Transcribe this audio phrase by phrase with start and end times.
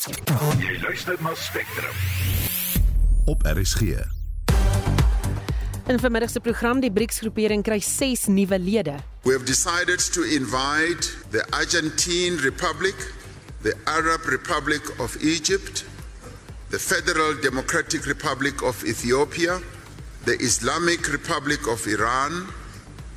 [0.00, 1.92] Jy luister na Spectrum.
[3.24, 3.80] op RSG.
[5.86, 8.94] In vanmiddag se program die BRICS-groepering kry 6 nuwe lede.
[9.22, 13.12] We have decided to invite the Argentine Republic,
[13.62, 15.84] the Arab Republic of Egypt,
[16.68, 19.60] the Federal Democratic Republic of Ethiopia,
[20.24, 22.46] the Islamic Republic of Iran,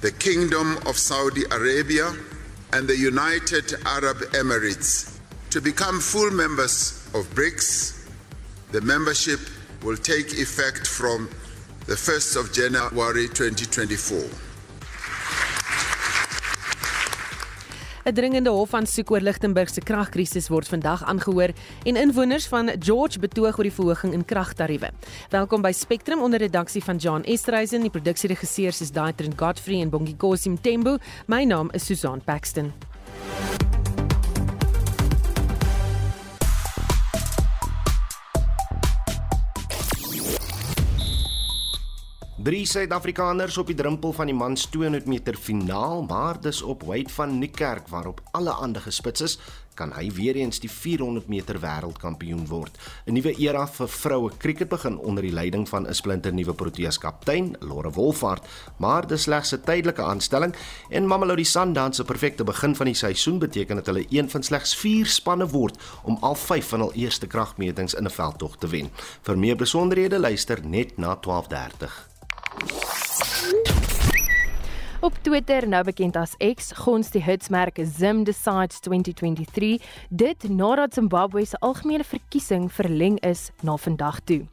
[0.02, 2.12] the Kingdom of Saudi Arabia,
[2.74, 5.13] and the United Arab Emirates
[5.54, 7.94] to become full members of BRICS.
[8.72, 9.40] The membership
[9.84, 11.30] will take effect from
[11.86, 14.18] the 1st of January 2024.
[18.06, 23.58] 'n Dringende hofaansoek oor Lichtenburg se kragkrisis word vandag aangehoor en inwoners van George betoog
[23.58, 24.90] oor die verhoging in kragtariewe.
[25.30, 30.50] Welkom by Spectrum onder redaksie van John Estreisen, die produksieregisseurs is Daitrin Godfrey en Bongikosi
[30.50, 30.98] Mtembu.
[31.28, 32.74] My naam is Susan Paxton.
[42.44, 47.14] Drie Suid-Afrikaners op die drempel van die mans 200 meter finaal, maar dis op Wade
[47.16, 49.36] van Niekerk waarop alle ander gespits is,
[49.80, 52.76] kan hy weer eens die 400 meter wêreldkampioen word.
[53.08, 57.56] 'n Nuwe era vir vroue krieket begin onder die leiding van 'n splinternuwe Proteas kaptein,
[57.60, 58.44] Lore Wolfhard,
[58.78, 60.54] maar dis slegs 'n tydelike aanstelling
[60.90, 64.76] en Mamelodi Sundowns se perfekte begin van die seisoen beteken dat hulle een van slegs
[64.76, 68.90] 4 spanne word om al 5 van hul eerste kragmetings in 'n veldtog te wen.
[69.22, 72.13] Vir meer besonderhede luister net na 12:30.
[75.04, 81.44] Op Twitter, nou bekend as X, gons die hitsmerk Zim Decides 2023 dit nadat Zimbabwe
[81.46, 84.46] se algemene verkiesing verleng is na vandag toe.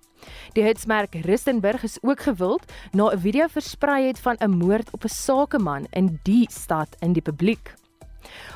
[0.59, 5.05] Die hitsmerk Rustenburg is ook gewild na 'n video versprei het van 'n moord op
[5.05, 7.80] 'n sakeman in die stad in die publiek.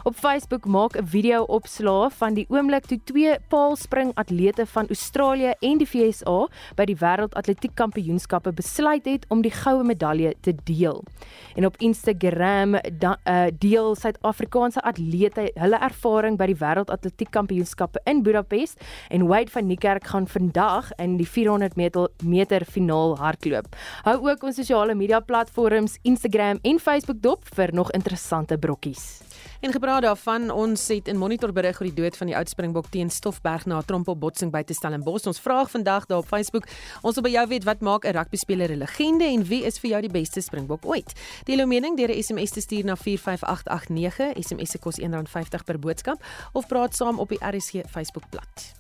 [0.05, 5.53] Op Facebook maak 'n video opslaa van die oomblik toe twee paalspring atlete van Australië
[5.61, 11.05] en die VSA by die Wêreldatletiek Kampioenskappe besluit het om die goue medalje te deel.
[11.55, 18.23] En op Instagram da, uh, deel Suid-Afrikaanse atlete hulle ervaring by die Wêreldatletiek Kampioenskappe in
[18.23, 23.77] Budapest en Wade van Niekerk gaan vandag in die 400 meter, meter finaal hardloop.
[24.05, 29.34] Hou ook ons sosiale media platforms Instagram en Facebook dop vir nog interessante brokkies.
[29.61, 32.87] En gepraat daarvan, ons het in Monitor berig oor die dood van die oud Springbok
[32.91, 35.27] teen Stoffberg na 'n trompelbotsing by te Stellenbosch.
[35.27, 36.67] Ons vraag vandag daar op Facebook,
[37.03, 39.91] ons wil by jou weet wat maak 'n rugbyspeler 'n legende en wie is vir
[39.91, 41.13] jou die beste Springbok ooit?
[41.45, 44.33] Deel jou mening deur 'n SMS te stuur na 45889.
[44.43, 48.75] SMS se kos R1.50 per boodskap of praat saam op die RSG Facebookblad.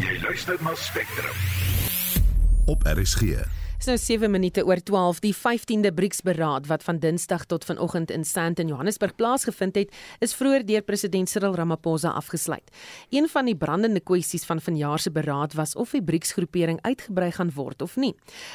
[0.00, 1.34] Jy luister na Spectrum.
[2.66, 3.61] Op RSG.
[3.82, 5.18] Dis nou 7 minute oor 12.
[5.24, 10.62] Die 15de BRICS-beraad wat van Dinsdag tot vanoggend in Sandton, Johannesburg plaasgevind het, is vroeër
[10.68, 12.70] deur president Cyril Ramaphosa afgesluit.
[13.10, 17.50] Een van die brandende kwessies van vanjaar se beraad was of die BRICS-groepering uitgebrei gaan
[17.56, 18.12] word of nie.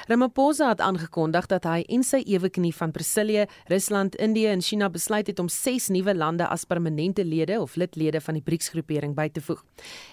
[0.08, 5.28] Ramaphosa het aangekondig dat hy en sy eweknie van Brasilië, Rusland, Indië en China besluit
[5.28, 9.44] het om 6 nuwe lande as permanente lede of lidlede van die BRICS-groepering by te
[9.44, 9.60] voeg.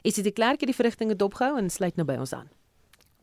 [0.03, 2.51] Esie de Klerk het die verrigtinge dopgehou en sluit nou by ons aan.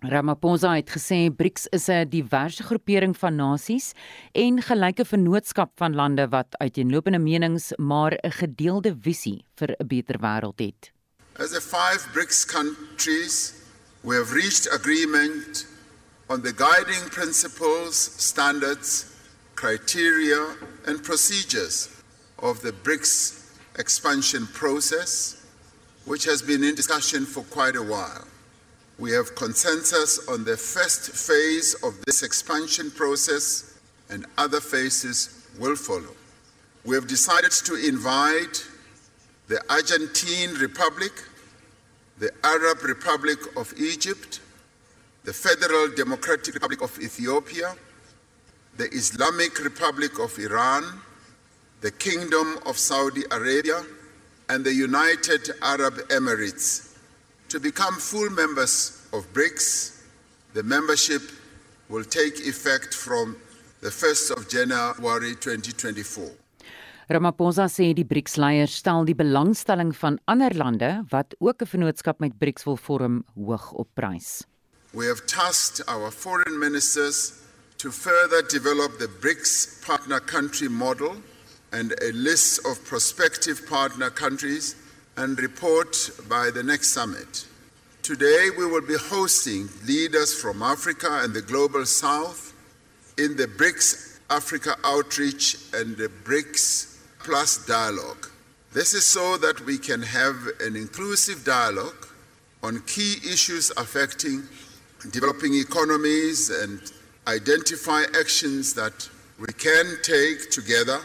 [0.01, 3.93] Ramaphosa het gesê BRICS is 'n diverse groepering van nasies
[4.33, 10.17] en gelyke vennootskap van lande wat uiteenlopende menings maar 'n gedeelde visie vir 'n beter
[10.19, 10.91] wêreld het.
[11.37, 13.53] As the five BRICS countries,
[14.01, 15.67] we have reached agreement
[16.27, 19.05] on the guiding principles, standards,
[19.53, 21.89] criteria, and procedures
[22.37, 23.33] of the BRICS
[23.77, 25.35] expansion process,
[26.05, 28.30] which has been in discussion for quite a while.
[29.01, 33.79] We have consensus on the first phase of this expansion process,
[34.11, 36.13] and other phases will follow.
[36.85, 38.63] We have decided to invite
[39.47, 41.13] the Argentine Republic,
[42.19, 44.39] the Arab Republic of Egypt,
[45.23, 47.75] the Federal Democratic Republic of Ethiopia,
[48.77, 50.83] the Islamic Republic of Iran,
[51.81, 53.81] the Kingdom of Saudi Arabia,
[54.49, 56.90] and the United Arab Emirates
[57.51, 59.99] to become full members of BRICS.
[60.53, 61.21] The membership
[61.89, 63.35] will take effect from
[63.81, 66.31] the 1st of January 2024.
[67.11, 72.39] Ramaphosa sê die BRICS-leiers stel die belangstelling van ander lande wat ook 'n vennootskap met
[72.39, 74.47] BRICS wil vorm hoog op prys.
[74.93, 77.33] We have tasked our foreign ministers
[77.77, 81.19] to further develop the BRICS partner country model
[81.71, 84.75] and a list of prospective partner countries
[85.17, 87.45] and report by the next summit.
[88.01, 92.53] Today, we will be hosting leaders from Africa and the global south
[93.17, 98.27] in the BRICS Africa outreach and the BRICS Plus dialogue.
[98.73, 102.07] This is so that we can have an inclusive dialogue
[102.63, 104.43] on key issues affecting
[105.09, 106.79] developing economies and
[107.27, 109.09] identify actions that
[109.39, 110.99] we can take together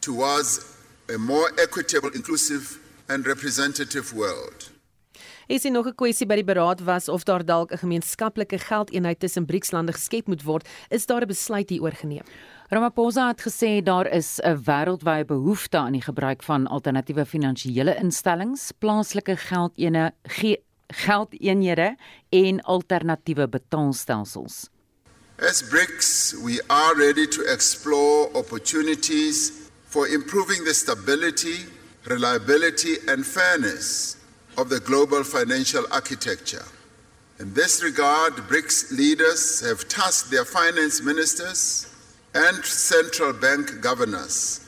[0.00, 0.76] towards
[1.12, 2.78] a more equitable, inclusive,
[3.12, 4.70] and representative world.
[5.46, 9.46] Is nog 'n kwessie by die beraad was of daar dalk 'n gemeenskaplike geldeenheid tussen
[9.46, 12.24] BRICS-lande geskep moet word, is daar 'n besluit hieroor geneem.
[12.68, 18.72] Ramaphosa het gesê daar is 'n wêreldwye behoefte aan die gebruik van alternatiewe finansiële instellings,
[18.78, 20.12] plaaslike geldene,
[20.86, 21.96] geldeenhede
[22.30, 24.68] en alternatiewe betaalstelsels.
[25.38, 29.52] As BRICS, we are ready to explore opportunities
[29.88, 31.66] for improving the stability,
[32.06, 34.16] reliability, and fairness
[34.58, 36.64] of the global financial architecture.
[37.38, 41.92] In this regard, BRICS leaders have tasked their finance ministers
[42.34, 44.60] and central bank governors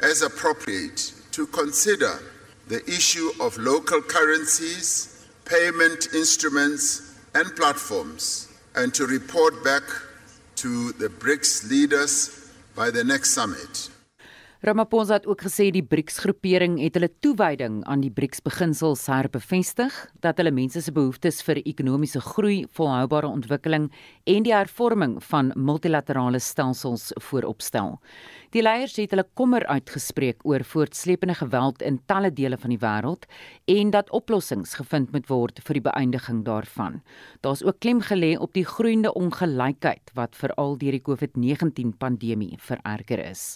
[0.00, 2.20] as appropriate to consider
[2.68, 9.82] the issue of local currencies, payment instruments, and platforms, and to report back
[10.56, 13.90] to the BRICS leaders by the next summit.
[14.60, 20.52] Ramaphosa het ook gesê die BRICS-groepering het hulle toewyding aan die BRICS-beginsels herbevestig, dat hulle
[20.52, 23.86] mense se behoeftes vir ekonomiese groei, volhoubare ontwikkeling
[24.28, 27.96] en die hervorming van multilaterale stelsels vooropstel.
[28.50, 33.28] Die leiers het hulle kommer uitgespreek oor voortsleepende geweld in talle dele van die wêreld
[33.70, 36.98] en dat oplossings gevind moet word vir die beëindiging daarvan.
[37.46, 43.22] Daar's ook klem gelê op die groeiende ongelykheid wat veral deur die COVID-19 pandemie vererger
[43.22, 43.54] is.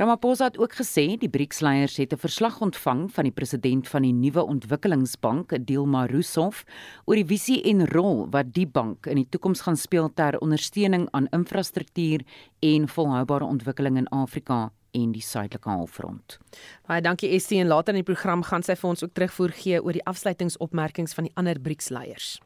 [0.00, 4.12] Ramaphosa het ook gesê die BRICS-leiers het 'n verslag ontvang van die president van die
[4.12, 6.64] nuwe ontwikkelingsbank, Dilma Rousseff,
[7.04, 11.08] oor die visie en rol wat die bank in die toekoms gaan speel ter ondersteuning
[11.10, 12.20] aan infrastruktuur
[12.60, 16.38] en volhoubare ontwikkeling in Afrika en die suidelike halfrond.
[16.86, 19.82] Baie dankie Estie en later in die program gaan sy vir ons ook terugvoer gee
[19.82, 22.40] oor die afsluitingsopmerkings van die ander BRICS-leiers.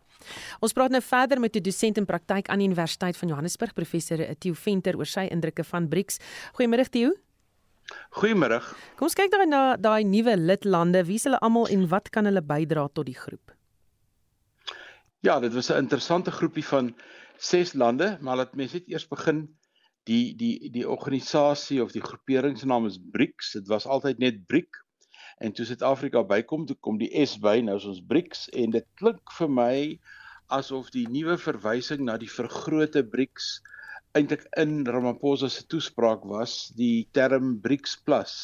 [0.60, 4.18] Ons praat nou verder met 'n dosent in praktyk aan die Universiteit van Johannesburg, professor
[4.38, 6.18] Theo Venter oor sy indrukke van BRICS.
[6.54, 7.12] Goeiemôre Theo.
[8.16, 8.60] Goeiemôre.
[8.96, 11.04] Kom ons kyk dan na daai nuwe lidlande.
[11.06, 13.52] Wie is hulle almal en wat kan hulle bydra tot die groep?
[15.26, 16.94] Ja, dit was 'n interessante groepie van
[17.38, 19.48] 6 lande, maar laat mens net eers begin
[20.04, 23.52] die die die organisasie of die groepering se naam is BRICS.
[23.52, 24.84] Dit was altyd net BRIC.
[25.38, 28.86] En toe Suid-Afrika bykom, toe kom die S by, nou is ons BRICS en dit
[28.94, 30.00] klink vir my
[30.46, 33.60] asof die nuwe verwysing na die vergrote BRICS
[34.14, 38.37] eintlik in Ramaphosa se toespraak was, die term BRICS Plus.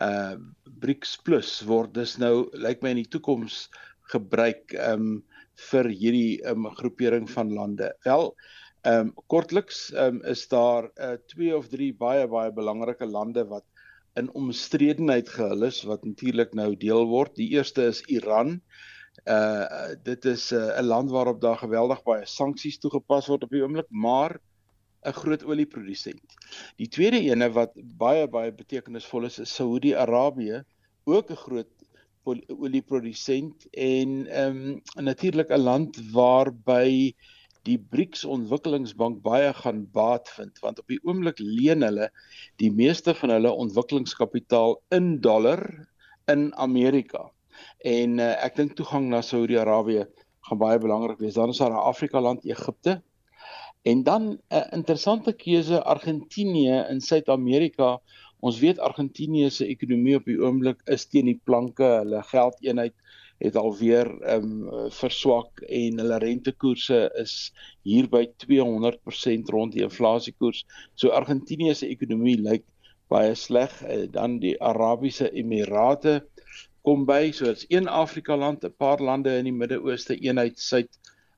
[0.00, 0.36] Uh
[0.66, 3.66] BRICS Plus word dus nou lyk my in die toekoms
[4.12, 5.24] gebruik um
[5.70, 7.90] vir hierdie um groepering van lande.
[8.04, 8.30] Wel,
[8.86, 13.64] Ehm um, kortliks um, is daar uh, twee of drie baie baie belangrike lande wat
[14.20, 17.34] in omstredenheid gehul is wat natuurlik nou deel word.
[17.34, 18.60] Die eerste is Iran.
[19.24, 23.64] Uh dit is 'n uh, land waarop daar geweldig baie sanksies toegepas word op die
[23.64, 24.38] oomblik, maar
[25.06, 26.36] 'n groot olieprodusent.
[26.76, 27.72] Die tweede ene wat
[28.02, 30.62] baie baie betekenisvol is, is Saudi-Arabië,
[31.04, 31.72] ook 'n groot
[32.26, 37.14] olieprodusent en ehm um, natuurlik 'n land waarby
[37.66, 42.10] die BRICS ontwikkelingsbank baie gaan baat vind want op die oomblik leen hulle
[42.62, 45.62] die meeste van hulle ontwikkelingskapitaal in dollar
[46.30, 47.30] in Amerika.
[47.78, 50.06] En uh, ek dink toegang na Saudi-Arabië
[50.48, 51.34] gaan baie belangrik wees.
[51.34, 53.02] Dan is daar 'n Afrika land Egipte.
[53.86, 58.00] En dan 'n uh, interessante keuse Argentinië in Suid-Amerika.
[58.40, 61.84] Ons weet Argentinië se ekonomie op die oomblik is teen die planke.
[62.00, 62.94] Hulle geldeenheid
[63.38, 67.52] het alweer ehm um, verswak en hulle rentekoerse is
[67.82, 70.64] hier by 200% rond die inflasiekoers.
[70.94, 72.64] So Argentinië se ekonomie lyk
[73.12, 73.82] baie sleg.
[73.82, 76.24] Eh, dan die Arabiese Emirate
[76.82, 80.58] kom by, so dit's een Afrika land, 'n paar lande in die Midde-Ooste, een uit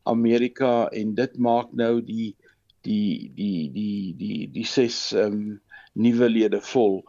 [0.05, 2.37] Suid-Amerika en dit maak nou die
[2.83, 5.61] die die die die die ses ehm um,
[5.95, 7.03] nuwe lede vol.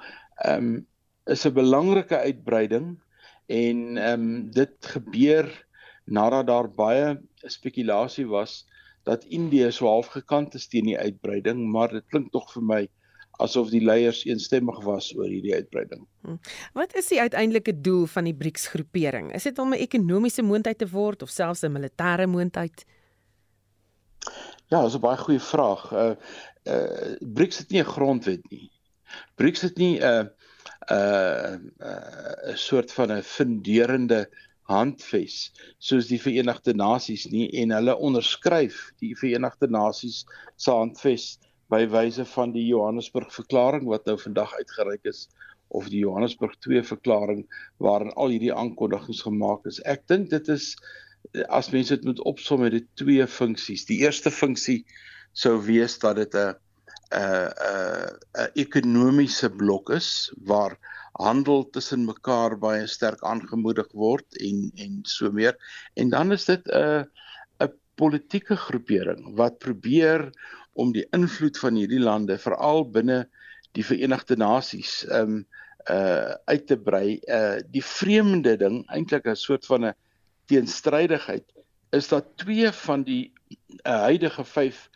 [0.46, 0.88] Ehm um,
[1.26, 2.98] is 'n belangrike uitbreiding
[3.48, 5.48] en ehm um, dit gebeur
[6.06, 8.66] nadat daar baie spekulasie was
[9.04, 12.88] dat Indië so half gekant is teen die uitbreiding, maar dit klink tog vir my
[13.40, 16.06] asof die leiers eensstemmig was oor hierdie uitbreiding.
[16.28, 16.38] Hm.
[16.74, 19.32] Wat is die uiteindelike doel van die BRICS groepering?
[19.36, 22.86] Is dit om 'n ekonomiese moondheid te word of selfs 'n militêre moondheid?
[24.68, 25.92] Ja, dis 'n baie goeie vraag.
[25.92, 26.16] Uh
[26.64, 28.72] uh BRICS het nie 'n grondwet nie.
[29.36, 30.26] BRICS het nie 'n uh,
[30.90, 34.30] 'n uh, 'n uh, soort van 'n funderende
[34.70, 41.86] handves soos die Verenigde Nasies nie en hulle onderskryf die Verenigde Nasies se handves by
[41.92, 45.28] wyse van die Johannesburg verklaring wat nou vandag uitgereik is
[45.70, 47.44] of die Johannesburg 2 verklaring
[47.78, 49.82] waarin al hierdie aankondigings gemaak is.
[49.86, 50.74] Ek dink dit is
[51.54, 53.86] as mense dit moet opsom met die twee funksies.
[53.86, 54.82] Die eerste funksie
[55.38, 56.56] sou wees dat dit 'n
[57.14, 57.50] 'n
[58.38, 60.78] 'n ekonomiese blok is waar
[61.20, 65.58] handel tussen mekaar baie sterk aangemoedig word en en so meer.
[65.96, 67.06] En dan is dit 'n
[67.62, 70.32] 'n politieke groepering wat probeer
[70.80, 73.24] om die invloed van hierdie lande veral binne
[73.78, 75.44] die Verenigde Nasies um
[75.90, 77.20] uh uit te brei.
[77.28, 79.96] Uh die vreemde ding, eintlik 'n soort van 'n
[80.52, 81.46] teenstrydigheid,
[81.92, 83.32] is dat twee van die
[83.86, 84.90] uh, huidige 5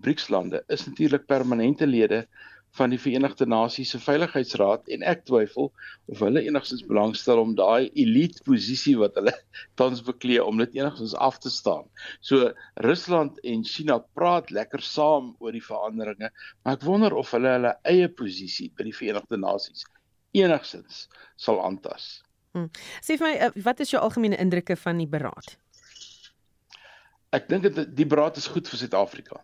[0.00, 2.26] BRICS lande is natuurlik permanente lede
[2.76, 5.70] van die Verenigde Nasies se Veiligheidsraad en ek twyfel
[6.12, 9.34] of hulle enigstens belangstel om daai elite posisie wat hulle
[9.80, 11.86] tans beklee om dit enigstens af te staan.
[12.20, 12.52] So
[12.84, 16.30] Rusland en China praat lekker saam oor die veranderinge,
[16.62, 19.86] maar ek wonder of hulle hulle eie posisie by die Verenigde Nasies
[20.36, 21.06] enigstens
[21.40, 22.18] sal aantas.
[22.52, 22.70] Hmm.
[23.04, 25.56] Sê vir my, eh, wat is jou algemene indrukke van die beraad?
[27.32, 29.42] Ek dink dit die beraad is goed vir Suid-Afrika.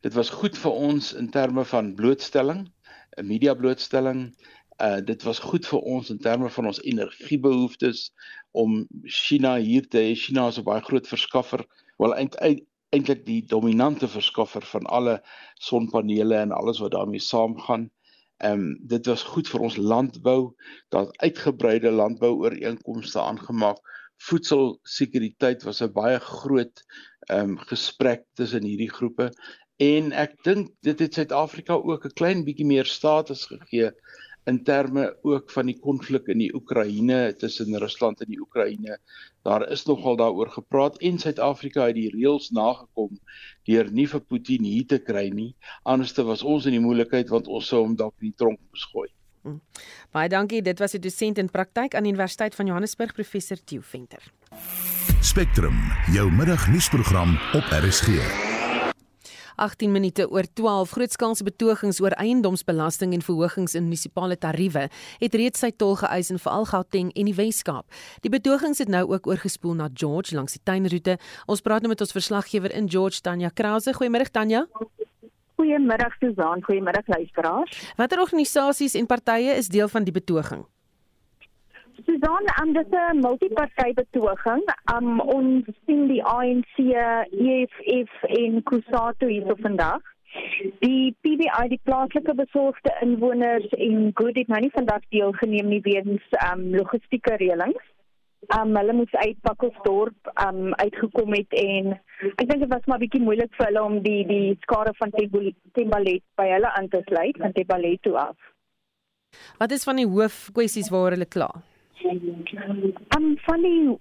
[0.00, 2.66] Dit was goed vir ons in terme van blootstelling,
[3.22, 4.26] media blootstelling.
[4.82, 8.10] Uh dit was goed vir ons in terme van ons energiebehoeftes
[8.50, 10.14] om China hier te hê.
[10.18, 11.64] China is 'n baie groot verskaffer,
[11.98, 15.22] wel eintlik die dominante verskaffer van alle
[15.54, 17.90] sonpanele en alles wat daarmee saamgaan.
[18.42, 20.54] Ehm um, dit was goed vir ons landbou,
[20.88, 23.78] dat uitgebreide landbouooreenkomste aangemaak.
[24.16, 26.82] Voedselsekuriteit was 'n baie groot
[27.28, 29.30] ehm um, gesprek tussen hierdie groepe
[29.82, 33.90] En ek dink dit het Suid-Afrika ook 'n klein bietjie meer status gegee
[34.44, 38.98] in terme ook van die konflik in die Oekraïne tussen Rusland en die Oekraïne.
[39.42, 43.18] Daar is nogal daaroor gepraat en Suid-Afrika het die reëls nagekom
[43.64, 45.54] deur nie vir Putin hier te kry nie.
[45.82, 48.84] Anderste was ons in die moeilikheid want ons sou hom dalk in die tronk moes
[48.92, 49.08] gooi.
[49.44, 49.60] Hmm.
[50.12, 50.62] Baie dankie.
[50.62, 54.22] Dit was 'n dosent in praktyk aan die Universiteit van Johannesburg, professor Theo Venter.
[55.20, 55.76] Spectrum,
[56.12, 58.53] jou middagnuusprogram op RSG.
[59.56, 64.88] 18 minute oor 12 grootskaalse betogings oor eiendomsbelasting en verhogings in munisipale tariewe
[65.20, 67.86] het reeds sy tol geëis in veral Gauteng en die Wes-Kaap.
[68.26, 71.18] Die betogings het nou ook oorgespoel na George langs die tuinroete.
[71.46, 73.94] Ons praat nou met ons verslaggewer in George Tanya Krause.
[73.94, 74.66] Goeiemôre Tanya.
[75.54, 77.92] Goeiemiddag Susan, goeiemiddag luisteraars.
[77.96, 80.64] Watter organisasies en partye is deel van die betoging?
[82.02, 84.64] Susan, um, dit is 'n multipartytjie betoging.
[84.94, 86.76] Um ons sien die ANC,
[87.30, 90.02] EFF en Kusatu hier op vandag.
[90.80, 96.22] Die PBI, die plaaslike besorgde inwoners en Good het nou nie vandag deelgeneem nie weens
[96.52, 97.84] um logistieke reëlings.
[98.58, 102.00] Um hulle moes uit Pakkelsdorp um uitgekom het en
[102.36, 105.10] ek dink dit was maar bietjie moeilik vir hulle om die die skare van
[105.72, 108.36] Tembalet by hulle aan te sluit van Tembalet toe af.
[109.58, 111.50] Wat is van die hoof kwessies waaroor hulle kla?
[113.16, 113.98] Um van die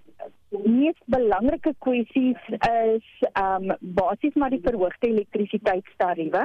[0.63, 3.07] mees belangrike kwessies is
[3.39, 6.43] um basies maar die verhoogde elektrisiteitstariewe.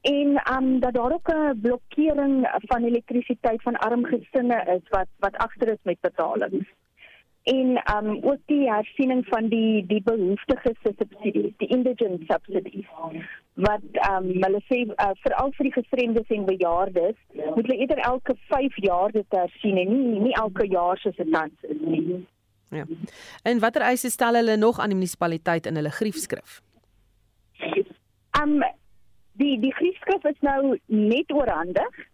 [0.00, 5.36] En um dat daar ook 'n blokkering van elektrisiteit van arm gesinne is wat wat
[5.36, 6.68] agter is met betalings
[7.44, 12.86] en um ook die hersiening van die die behoeftiges subsidies, die indigent subsidies.
[13.54, 18.36] Wat um hulle sê uh, veral vir die gestremdes en bejaardes, moet hulle eerder elke
[18.52, 22.22] 5 jaar dit hersien en nie nie elke jaar soos dit tans is nie.
[22.74, 22.86] Ja.
[23.44, 26.62] En watter eise stel hulle nog aan die munisipaliteit in hulle griefskrif?
[28.40, 28.56] Um
[29.36, 32.04] die die griefskrif is nou net oorhandig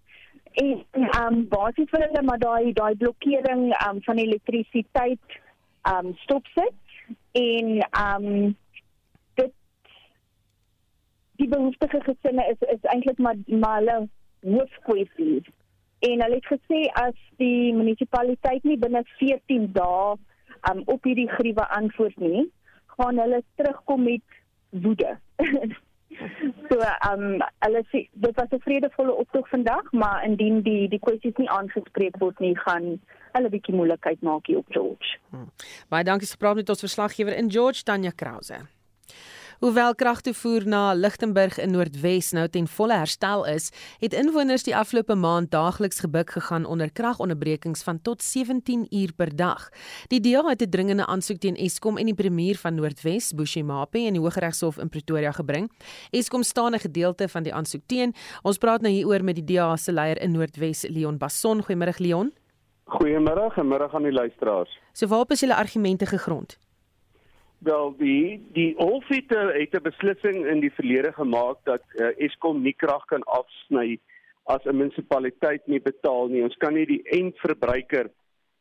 [0.53, 5.39] en ehm um, basies wil hulle maar daai daai blokkering ehm um, van elektrisiteit
[5.83, 6.75] ehm um, stopsit
[7.33, 8.57] en ehm um,
[9.35, 9.53] dit
[11.37, 14.09] die behoeftige gesinne is is eintlik maar maar hulle
[14.41, 15.43] hoofkwessie
[15.99, 20.17] en hulle het gesê as die munisipaliteit nie binne 14 dae
[20.71, 22.49] um, op hierdie gruwe antwoord nie
[22.97, 24.41] gaan hulle terugkom met
[24.71, 25.19] woede
[26.71, 30.99] So ehm um, hulle sê dit was 'n vredevolle optog vandag, maar indien die die
[30.99, 33.01] kwessies nie aangespreek word nie, gaan
[33.33, 35.19] hulle bietjie moeilikheid maak hier op George.
[35.31, 35.51] Hmm.
[35.89, 38.61] Baie dankie vir gepraat met ons verslaggewer in George Tanya Krause.
[39.61, 43.67] Hoewel kragtoevoer na Lichtenburg in Noordwes nou ten volle herstel is,
[44.01, 49.35] het inwoners die afgelope maand daagliks gebuk gegaan onder kragonderbrekings van tot 17 uur per
[49.37, 49.67] dag.
[50.09, 54.13] Die DA het 'n dringende aansoek teen Eskom en die premier van Noordwes, Bushimape, in
[54.13, 55.71] die Hooggeregshof in Pretoria gebring.
[56.11, 58.15] Eskom staan 'n gedeelte van die aansoek teen.
[58.43, 61.63] Ons praat nou hieroor met die DA se leier in Noordwes, Leon Basson.
[61.63, 62.33] Goeiemôre Leon.
[62.87, 64.79] Goeiemôre en middag aan die luisteraars.
[64.93, 66.59] So waarop is julle argumente gegrond?
[67.61, 72.63] Wel die die hof het, het 'n beslissing in die verlede gemaak dat uh, Eskom
[72.63, 73.99] nie krag kan afsny
[74.45, 76.43] as 'n munisipaliteit nie betaal nie.
[76.43, 78.11] Ons kan nie die eindverbruiker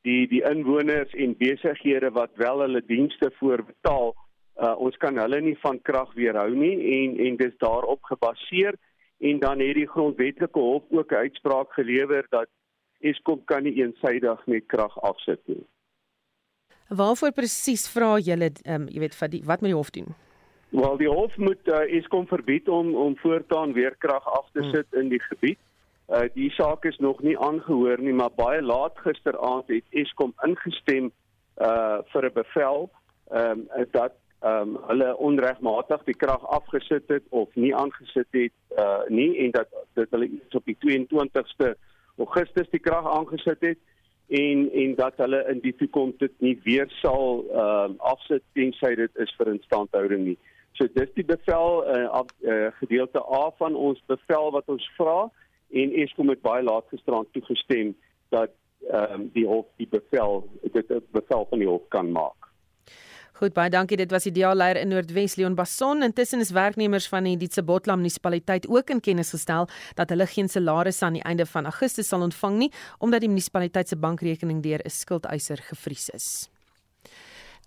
[0.02, 4.16] die die inwoners en besighede wat wel hulle dienste voorbetaal
[4.60, 8.76] uh, ons kan hulle nie van krag weerhou nie en en dis daarop gebaseer
[9.20, 12.50] en dan het die grondwetlike hof ook 'n uitspraak gelewer dat
[13.00, 15.64] Eskom kan nie eensydig net krag afsit nie.
[16.90, 20.14] Waarvoor presies vra julle um, jy weet wat die, wat moet die hof doen?
[20.70, 24.72] Wel die hof moet uh, Eskom verbied om om voortaan weer krag af te hmm.
[24.74, 25.02] sit hmm.
[25.02, 25.60] in die gebied.
[26.10, 31.12] Uh die saak is nog nie aangehoor nie, maar baie laat gisteraand het Eskom ingestem
[31.62, 32.90] uh vir 'n bevel
[33.30, 38.56] ehm um, dat ehm um, hulle onregmatig die krag afgesit het of nie aangesit het
[38.78, 41.76] uh nie en dat dit hulle op die 22ste
[42.18, 43.78] Augustus die krag aangesit het
[44.30, 48.96] en en dat hulle in die toekoms dit nie weer sal ehm uh, afsit tensy
[48.96, 50.38] dit is vir instandhouding nie.
[50.78, 55.30] So dis die bevel uh, af, uh gedeelte A van ons bevel wat ons vra
[55.70, 57.96] en Eskom het baie laat gisterand toegestem
[58.30, 58.54] dat
[58.90, 62.39] ehm um, die hof die bevel dit 'n bevel van die hof kan maak.
[63.40, 63.96] Goed baie dankie.
[63.96, 66.04] Dit was die diaalleier in Noordwes Leon Basson.
[66.04, 71.06] Intussen is werknemers van die Dietsebotla munisipaliteit ook in kennis gestel dat hulle geen salarisse
[71.08, 74.92] aan die einde van Augustus sal ontvang nie omdat die munisipaliteit se bankrekening deur 'n
[74.92, 76.50] skuldeiser gevries is.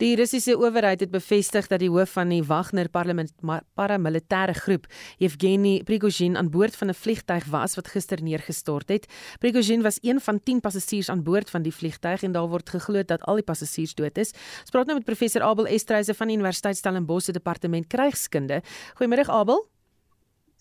[0.00, 4.86] Die Russiese owerheid het bevestig dat die hoof van die Wagner paramilitêre groep,
[5.20, 9.06] Yevgeny Prigozhin, aan boord van 'n vliegtyg was wat gister neergestort het.
[9.38, 13.02] Prigozhin was een van 10 passasiers aan boord van die vliegtyg en daar word geglo
[13.02, 14.32] dat al die passasiers dood is.
[14.60, 18.62] Ons praat nou met professor Abel Estreise van die Universiteit Stellenbosch se departement krygskunde.
[18.94, 19.66] Goeiemôre Abel.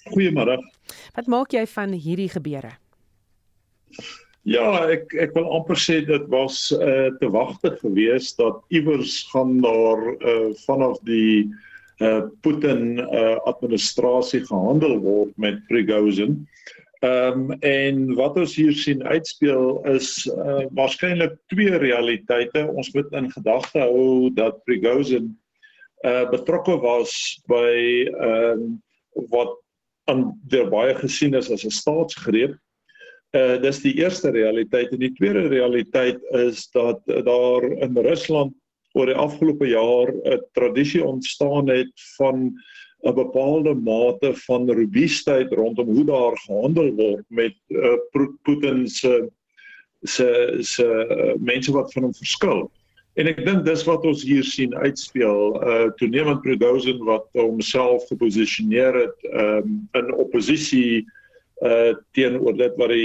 [0.09, 0.57] Goeiemôre.
[1.15, 2.77] Wat maak jy van hierdie gebeure?
[4.50, 9.60] Ja, ek ek wil amper sê dit was uh te wagte geweest dat iewers gaan
[9.62, 11.45] daar uh vanaf die
[12.01, 16.39] uh Putin uh administrasie gehandel word met Prigozhin.
[17.05, 22.65] Ehm um, en wat ons hier sien uitspeel is uh waarskynlik twee realiteite.
[22.74, 25.36] Ons moet in gedagte hou dat Prigozhin
[26.01, 27.13] uh betrokke was
[27.45, 28.81] by ehm um,
[29.30, 29.54] wat
[30.10, 32.58] aan deur baie gesien is as 'n staatsgreep
[33.32, 38.52] Uh dis die eerste realiteit en die tweede realiteit is dat uh, daar in Rusland
[38.91, 42.52] oor die afgelope jaar 'n tradisie ontstaan het van
[43.08, 47.96] 'n bepaalde mate van robuustheid rondom hoe daar gehandel word met uh,
[48.44, 49.32] Putin se
[50.04, 50.88] se se
[51.39, 52.72] mense wat van hom verskil.
[53.15, 55.56] En ek dink dis wat ons hier sien uitspeel.
[55.63, 61.20] Uh toenemend Prigozhin wat homself geposisioneer het um, in oppositie uh
[62.17, 63.04] teenoor dit wat hy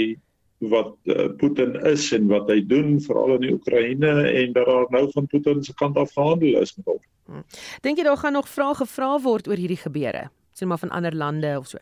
[0.57, 4.87] wat uh, Putin is en wat hy doen veral in die Oekraïne en dat daar
[4.93, 6.99] nou van Putin se kant af gehandel is met hom.
[7.27, 7.45] Hmm.
[7.85, 10.27] Dink jy daar gaan nog vrae gevra word oor hierdie gebeure?
[10.57, 11.81] Sien maar van ander lande of so.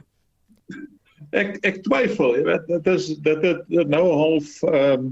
[1.31, 5.11] Ek ek twyfel, jy weet dit is dit het nou half ehm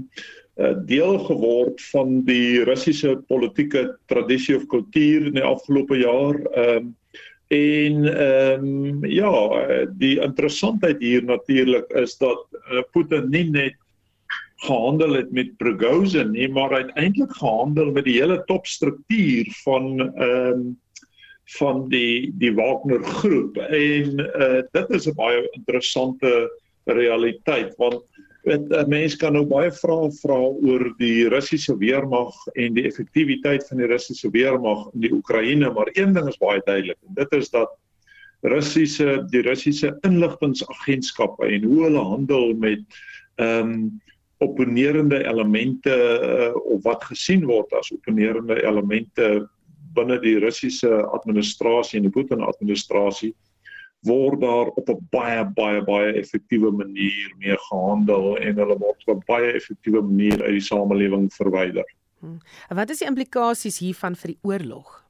[0.86, 6.92] deel geword van die Russiese politieke tradisie of kultuur in die afgelope jaar ehm um,
[7.54, 9.32] En ehm um, ja,
[10.00, 13.76] die interessantheid hier natuurlik is dat uh, Putin nie net
[14.64, 20.72] gehandel het met Prigozhin nie, maar uiteindelik gehandel met die hele topstruktuur van ehm um,
[21.58, 23.56] van die die Wagner groep.
[23.56, 26.30] En uh, dit is 'n baie interessante
[26.84, 28.00] realiteit want
[28.44, 33.66] weet 'n mens kan nou baie vrae vra oor die Russiese weermag en die effektiwiteit
[33.68, 37.32] van die Russiese weermag in die Oekraïne, maar een ding is baie duidelik en dit
[37.32, 37.72] is dat
[38.44, 42.84] Russiese die Russiese inligtingagentskappe en hoe hulle handel met
[43.36, 44.02] ehm um,
[44.42, 49.48] opponerende elemente uh, of wat gesien word as opponerende elemente
[49.94, 53.32] binne die Russiese administrasie en die Putin administrasie
[54.04, 59.16] word daar op 'n baie baie baie effektiewe manier mee gehandel en hulle word op
[59.16, 61.86] 'n baie effektiewe manier uit die samelewing verwyder.
[62.20, 62.38] Hmm.
[62.68, 65.04] Wat is die implikasies hiervan vir die oorlog?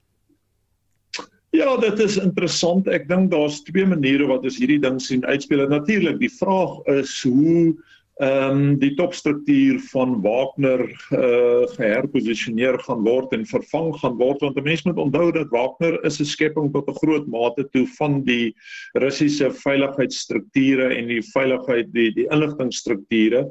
[1.55, 2.89] Ja, dit is interessant.
[2.91, 5.69] Ek dink daar's twee maniere wat ons hierdie ding sien uitspeel.
[5.69, 7.77] Natuurlik, die vraag is hoe
[8.23, 14.57] ehm um, die topstruktuur van Wagner uh, geherposisioneer gaan word en vervang gaan word want
[14.61, 18.23] 'n mens moet onthou dat Wagner is 'n skepping tot 'n groot mate toe van
[18.23, 18.55] die
[19.03, 23.51] Russiese veiligheidsstrukture en die veiligheid die die inligtingstrukture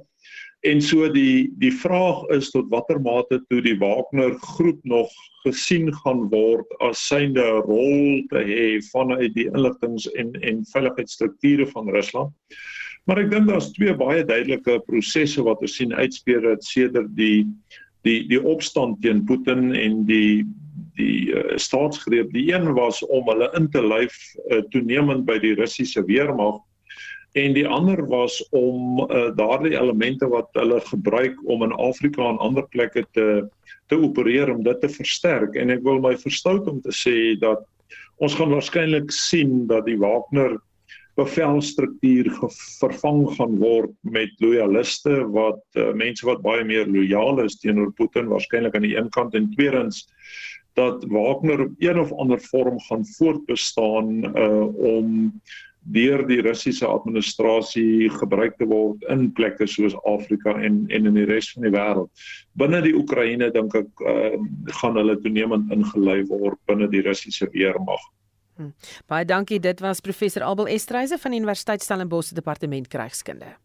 [0.64, 5.12] en so die die vraag is tot watter mate toe die Wagner groep nog
[5.44, 11.92] gesien gaan word as synde rol te hê vanuit die inligtings en en veiligheidsstrukture van
[11.92, 12.32] Rusland.
[13.04, 17.46] Maar ek dink daar's twee baie duidelike prosesse wat ons sien uitspeel dat sedert die
[18.04, 20.44] die die opstand teen Putin en die
[21.00, 24.16] die uh, staatsgreep die een was om hulle in te lyf
[24.52, 26.60] uh, toenemend by die Russiese weermag
[27.34, 32.42] en die ander was om uh, daardie elemente wat hulle gebruik om in Afrika en
[32.44, 33.28] ander plekke te
[33.92, 35.58] te opereer om dit te versterk.
[35.60, 37.66] En ek wil my verstout om te sê dat
[38.24, 40.56] ons gaan waarskynlik sien dat die Wagner
[41.20, 42.30] bevelstruktuur
[42.80, 48.32] vervang gaan word met loyaliste wat uh, mense wat baie meer lojaal is teenoor Putin
[48.32, 50.08] waarskynlik aan die een kant en tweedens
[50.74, 55.30] dat Wagner op een of ander vorm gaan voortbestaan uh om
[55.84, 61.28] deur die Russiese administrasie gebruik te word in plekke soos Afrika en en in die
[61.28, 62.10] res van die wêreld.
[62.60, 64.40] Binne die Oekraïne dink ek uh,
[64.80, 68.00] gaan hulle toenemend ingelei word binne die Russiese weermag.
[68.56, 68.72] Hm.
[69.06, 69.60] Baie dankie.
[69.60, 73.56] Dit was professor Abel Estreise van Universiteit Stellenbosch se departement krygskunde.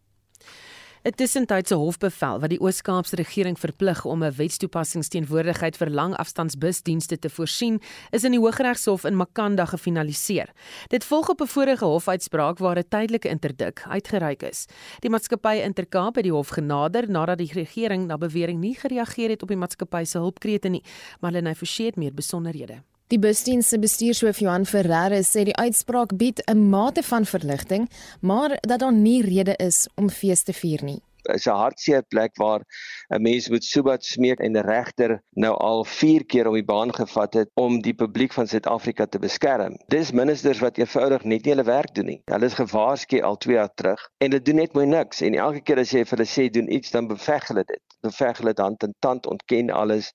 [1.08, 7.80] 'n tussentydse hofbevel wat die Oos-Kaapse regering verplig om 'n wetstoepassingsteenwoordigheid vir langafstandsbusdienste te voorsien,
[8.10, 10.52] is in die Hooggeregshof in Makanda gefinaliseer.
[10.88, 14.66] Dit volg op 'n vorige hofuitspraak waar 'n tydelike interdik uitgereik is.
[15.00, 19.42] Die maatskappy Intercape het die hof genader nadat die regering na bewering nie gereageer het
[19.42, 20.82] op die maatskappy se hulpkrete nie,
[21.20, 22.82] maar hulle het verseker meer besonderhede.
[23.08, 27.88] Die busdiens se bestuurshoof Johan Ferreira sê die uitspraak bied 'n mate van verligting,
[28.20, 31.00] maar dat daar nie rede is om fees te vier nie.
[31.22, 32.60] Dit is 'n hartseer plek waar
[33.08, 36.94] 'n mens moet sobat smeek en 'n regter nou al 4 keer op die baan
[36.94, 39.78] gevat het om die publiek van Suid-Afrika te beskerm.
[39.86, 42.22] Dis ministers wat eenvoudig net nie hulle werk doen nie.
[42.24, 45.60] Hulle is gewaarsku al 2 jaar terug en hulle doen net mooi niks en elke
[45.60, 47.82] keer as jy vir hulle sê doen iets dan beveg hulle dit.
[48.00, 50.12] Beveg hulle dan hand en tand ontken alles.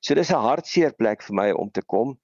[0.00, 2.18] So dis 'n hartseer plek vir my om te kom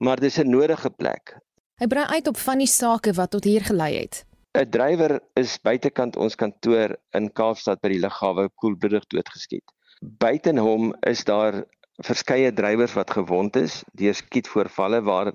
[0.00, 1.36] maar dis 'n nodige plek.
[1.80, 4.24] Hy brei uit op van die sake wat tot hier gelei het.
[4.58, 9.64] 'n Drywer is buitekant ons kantoor in Kaapstad by die lughawe koelbloedig doodgeskiet.
[10.00, 11.64] Buiten hom is daar
[12.08, 15.32] verskeie drywers wat gewond is deur skietvoorvalle waar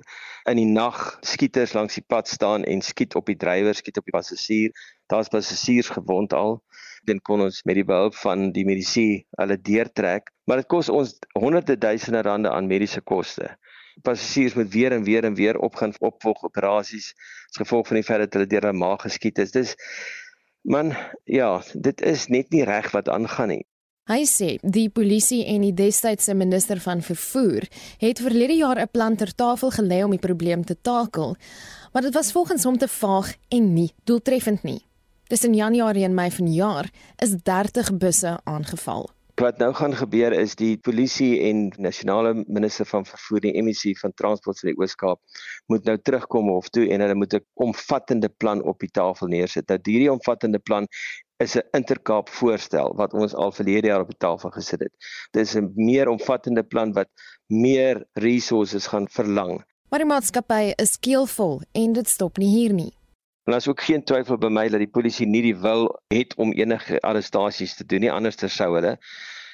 [0.49, 4.06] in die nag skieters langs die pad staan en skiet op die drywer, skiet op
[4.06, 4.71] die passasier.
[5.08, 6.63] Daar's passasiers gewond al.
[7.06, 11.13] Dan kon ons met die behulp van die medisyne hulle deurtrek, maar dit kos ons
[11.38, 13.54] honderde duisende rande aan mediese koste
[14.01, 17.13] passasiers moet weer en weer en weer opgaan opvolg operasies
[17.49, 19.51] as gevolg van die feit dat hulle deur 'n maag geskiet is.
[19.51, 19.75] Dis
[20.62, 23.65] man, ja, dit is net nie reg wat aangaan nie.
[24.05, 27.65] Hy sê die polisie en die destydse minister van vervoer
[27.97, 31.36] het verlede jaar 'n plan ter tafel gelê om die probleem te takel,
[31.91, 34.86] maar dit was volgens hom te vaag en nie doeltreffend nie.
[35.27, 39.14] Tussen Januarie en Mei vanjaar is 30 busse aangeval.
[39.36, 44.13] Wat nou gaan gebeur is die polisie en nasionale minister van vervoer die MEC van
[44.15, 45.19] transport in die Oos-Kaap
[45.67, 49.67] moet nou terugkom hof toe en hulle moet 'n omvattende plan op die tafel neersit.
[49.67, 50.88] Nou hierdie omvattende plan
[51.43, 54.93] is 'n interkaap voorstel wat ons al verlede jaar op die tafel gesit het.
[55.32, 57.10] Dit is 'n meer omvattende plan wat
[57.48, 59.63] meer resources gaan verlang.
[59.89, 62.93] Maar die maatskappy is keelvol en dit stop nie hier nie.
[63.45, 66.53] En daar's ook geen twyfel by my dat die polisie nie die wil het om
[66.58, 68.95] enige arrestasies te doen nie anders sou hulle.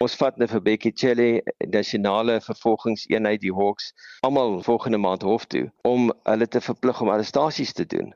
[0.02, 3.92] Ons vat nou vir Becky Chelly, nasionale vervolgingseenheid die Hawks,
[4.26, 8.14] almal volgende maand hof toe om hulle te verplig om arrestasies te doen.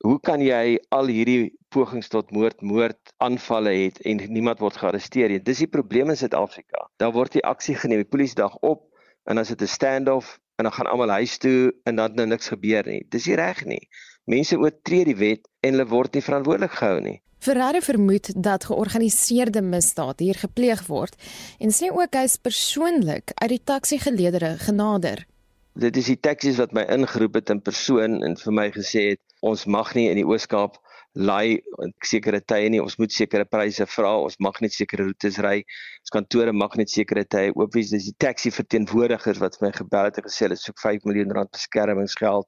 [0.00, 5.28] Hoe kan jy al hierdie pogings tot moord, moord aanvalle het en niemand word gearresteer
[5.28, 5.42] nie?
[5.44, 6.88] Dis die probleem in Suid-Afrika.
[6.96, 8.88] Daar word die aksie geneem, die polisie dag op
[9.28, 12.48] en dan sit 'n stand-off en dan gaan almal huis toe en dan nou niks
[12.48, 13.04] gebeur nie.
[13.08, 13.84] Dis nie reg nie.
[14.30, 17.16] Mense oortree die wet en hulle word nie verantwoordelik gehou nie.
[17.40, 21.16] Ferrari vermoed dat georganiseerde misdaad hier gepleeg word
[21.58, 25.24] en sê ook hy is persoonlik uit die taxi-geleedere genader.
[25.80, 29.22] Dit is die taksies wat my ingeroep het in persoon en vir my gesê het
[29.40, 30.76] ons mag nie in die Oos-Kaap
[31.14, 31.60] laai
[32.06, 32.80] sekere tye nie.
[32.82, 34.12] Ons moet sekere pryse vra.
[34.22, 35.60] Ons mag net sekere roetes ry.
[36.04, 37.90] Ons kantore mag net sekere tye oop wees.
[37.90, 41.50] Dis die taxi verteenwoordigers wat my gebel het en gesê hulle soek 5 miljoen rand
[41.56, 42.46] beskermingsgeld.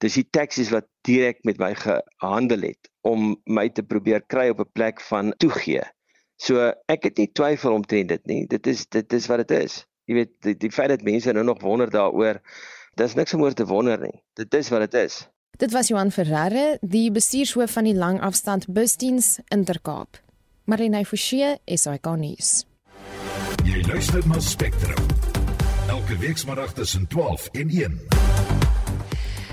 [0.00, 4.60] Dis die taksies wat direk met my gehandel het om my te probeer kry op
[4.60, 5.82] 'n plek van toegee.
[6.36, 8.46] So ek het nie twyfel omtrent dit nie.
[8.46, 9.84] Dit is dit is wat dit is.
[10.06, 12.40] Jy weet die, die feit dat mense nou nog wonder daaroor,
[12.98, 14.22] dis niks om oor te wonder nie.
[14.34, 15.22] Dit is wat dit is.
[15.58, 20.18] Dit was Johan Ferreira, die bestuurshoof van die langafstand busdiens Intercape.
[20.64, 22.64] Marina Forsie, SAK nuus.
[23.64, 25.06] Jy luister na Spectrum.
[25.92, 28.00] Elke week saterdag tussen 12 en 1.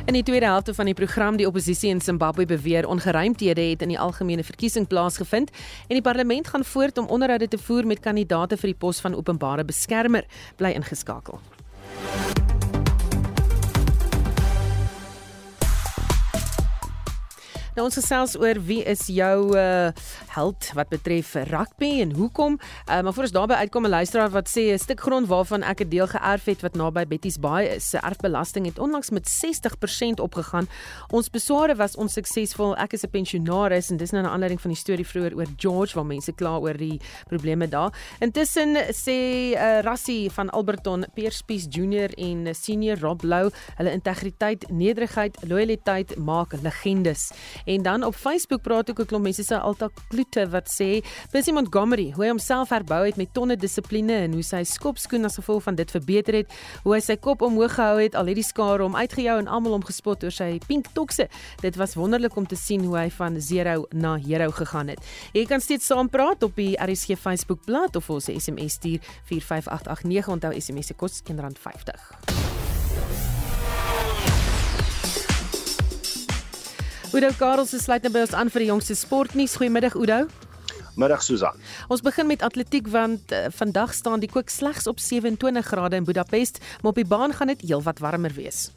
[0.05, 3.93] In die tweede helfte van die program die oppositie in Zimbabwe beweer ongeruimthede het in
[3.93, 5.51] die algemene verkiesing plaasgevind
[5.88, 9.15] en die parlement gaan voort om onderhoude te voer met kandidaate vir die pos van
[9.15, 10.25] openbare beskermer.
[10.55, 11.41] Bly ingeskakel.
[17.79, 19.93] Nou ons gesels oor wie is jou uh,
[20.39, 22.58] held wat betref rugby en hoekom.
[22.60, 25.82] Uh, maar voor ons daarby uitkom 'n luisteraar wat sê 'n stuk grond waarvan ek
[25.82, 30.19] 'n deel geërf het wat naby Betty's Baai is, se erfbelasting het onlangs met 60%
[30.19, 30.67] opgegaan.
[31.12, 32.75] Ons besware was onsuksesvol.
[32.78, 35.95] Ek is 'n pensionaris en dis nou 'n aanleiding van die storie vroeër oor George
[35.95, 37.91] waar mense kla oor die probleme daar.
[38.19, 39.17] Intussen sê
[39.54, 46.54] uh, Rassie van Alberton, Pierspies Junior en Senior Rob Lou, hulle integriteit, nederigheid, lojaliteit maak
[46.62, 47.32] legendes.
[47.65, 49.89] En dan op Facebook praat ook 'n klomp mense se Alta
[50.29, 51.01] Kloete wat sê
[51.33, 55.39] Busy Montgomery, hoe hy homself herbou het met tonne dissipline en hoe sy skopskoen as
[55.39, 58.45] gevolg van dit verbeter het, hoe hy sy kop omhoog gehou het al het die
[58.45, 61.25] skare hom uitgejou en almal hom gespot oor sy pink tokse.
[61.63, 65.01] Dit was wonderlik om te sien hoe hy van zero na hero gegaan het.
[65.33, 70.53] Jy kan steeds saampraat op die RSG Facebook bladsy of ons SMS stuur 45889 onthou
[70.59, 73.28] SMS se kos R1.50.
[77.10, 79.56] Udo Karels sluit nou by ons aan vir die jongste sportnuus.
[79.58, 80.28] Goeiemiddag Udo.
[80.93, 81.58] Middag Susan.
[81.89, 86.06] Ons begin met atletiek want uh, vandag staan die kook slegs op 27 grade in
[86.06, 88.67] Budapest, maar op die baan gaan dit heelwat warmer wees.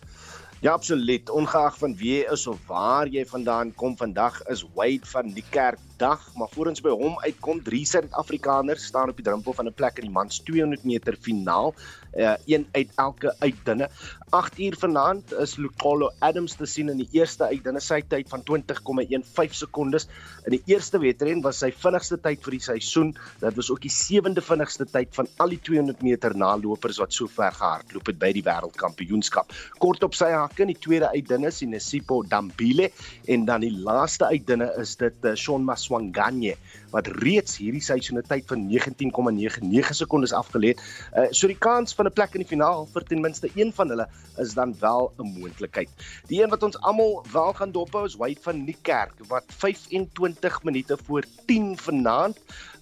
[0.64, 1.28] Ja, absoluut.
[1.28, 5.44] Ongeag van wie jy is of waar jy vandaan kom, vandag is Wade van die
[5.52, 9.68] Kerk dag, maar voor ons by hom uitkom, drie Suid-Afrikaners staan op die drempel van
[9.70, 11.74] 'n plek in die mans 200 meter finaal,
[12.14, 13.88] uh, een uit elke uitdinne.
[14.30, 18.42] 8 uur vanaand is Lucolo Adams te sien in die eerste uitdinne sy tyd van
[18.48, 20.06] 20,15 sekondes.
[20.44, 23.12] In die eerste wedren was sy vinnigste tyd vir die seisoen.
[23.40, 27.52] Dit was ook die sewende vinnigste tyd van al die 200 meter nalopers wat sover
[27.52, 29.52] gehardloop het by die wêreldkampioenskap.
[29.78, 32.90] Kort op sy hakke in die tweede uitdinne sien Sipo Dambile
[33.28, 36.54] en dan die laaste uitdinne is dit uh, Shaun 我干你！
[36.92, 40.80] Wat reeds hierdie seisoen 'n tyd van 19,99 sekondes afgelê het.
[41.16, 43.88] Uh, so die kans van 'n plek in die finaal vir ten minste een van
[43.88, 45.88] hulle is dan wel 'n moontlikheid.
[46.28, 50.98] Die een wat ons almal wel gaan dophou is Wade van Niekerk wat 25 minute
[51.06, 52.38] voor 10 vanaand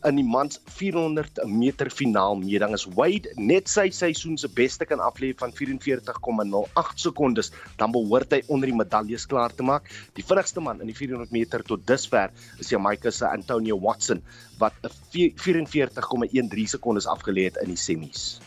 [0.09, 4.99] in die mans 400 meter finaal meeding is Wade net sy seisoen se beste kan
[4.99, 10.61] aflê van 44,08 sekondes dan behoort hy onder die medaljes klaar te maak die vinnigste
[10.61, 14.00] man in die 400 meter tot dusver is Jamaica se Antonio Watson
[14.59, 18.41] wat 'n 44,13 sekondes afgelê het in die semis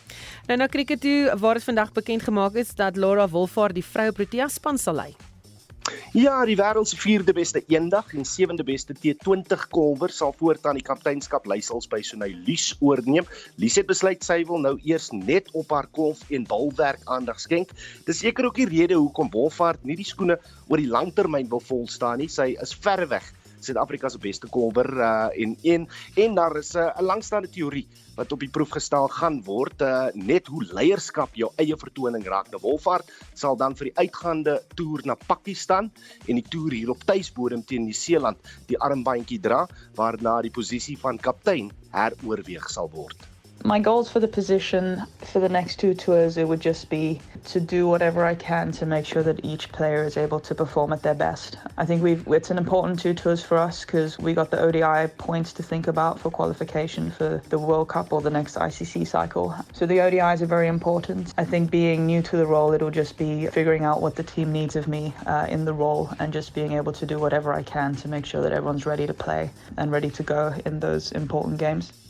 [0.46, 4.12] Nou na krieket toe waar dit vandag bekend gemaak is dat Laura Wolfhard die vroue
[4.12, 5.14] Protea span sal lei
[6.16, 10.84] Ja, die wêreld se vierde beste eendag en sewende beste T20 kolwer sal voortaan die
[10.86, 13.28] kapteinskap leiersels by Sonay Lies oorneem.
[13.60, 17.74] Lies het besluit sy wil nou eers net op haar golf en balwerk aandag skenk.
[18.08, 20.38] Dis seker ook die rede hoekom Wolfhard nie die skoene
[20.70, 22.30] oor die langtermyn wil volstaan nie.
[22.32, 23.28] Sy is verreweg
[23.64, 25.88] Suid-Afrika se beste kolwer uh, en een
[26.24, 30.06] en daar is 'n uh, langstaande teorie wat op die proef gestel gaan word uh,
[30.14, 32.50] net hoe leierskap jou eie vertoning raak.
[32.50, 35.90] Nou Wolfhard sal dan vir die uitgaande toer na Pakistan
[36.28, 41.18] en die toer hier op tuisbodem teen Nieu-Seeland die armbandjie dra waarna die posisie van
[41.18, 43.33] kaptein heroorweeg sal word.
[43.66, 47.60] My goals for the position for the next two tours it would just be to
[47.60, 51.00] do whatever I can to make sure that each player is able to perform at
[51.00, 51.56] their best.
[51.78, 55.10] I think we've it's an important two tours for us because we got the ODI
[55.16, 59.54] points to think about for qualification for the World Cup or the next ICC cycle.
[59.72, 61.32] So the ODIs are very important.
[61.38, 64.52] I think being new to the role, it'll just be figuring out what the team
[64.52, 67.62] needs of me uh, in the role and just being able to do whatever I
[67.62, 71.12] can to make sure that everyone's ready to play and ready to go in those
[71.12, 72.03] important games.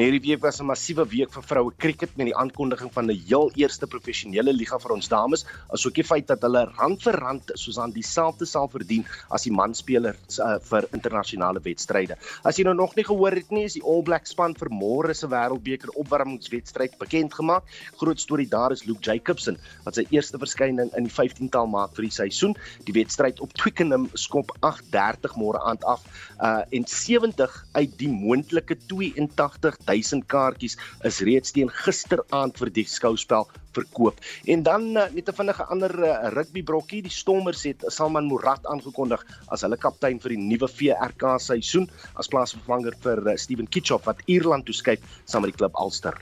[0.00, 3.50] Hierdie week was 'n massiewe week vir vroue cricket met die aankondiging van 'n heel
[3.54, 7.78] eerste professionele liga vir ons dames, asook die feit dat hulle rand vir rand soos
[7.78, 12.16] aan dieselfde sal verdien as die manspelers uh, vir internasionale wedstryde.
[12.44, 15.14] As jy nou nog nie gehoor het nie, is die All Black span vir môre
[15.14, 17.64] se wêreldbeker opwarmingswedstryd bekend gemaak.
[18.00, 22.08] Groot storie daar is Luke Jacobson wat sy eerste verskyning in die 15-tal maak vir
[22.08, 22.56] die seisoen.
[22.86, 26.00] Die wedstryd op Twickenham skop 8:30 môre aand af
[26.40, 30.76] uh, en 70 uit die moontlike 82 1000 kaartjies
[31.08, 34.18] is reeds teen gisteraand vir die skouspel verkoop.
[34.50, 38.66] En dan uh, net 'n vinnige ander uh, rugby brokkie, die Stormers het Salman Murat
[38.66, 44.06] aangekondig as hulle kaptein vir die nuwe VRK seisoen as plaasvervanger vir uh, Steven Kitchoff
[44.06, 46.16] wat Ierland toeskuif saam met die klub Ulster.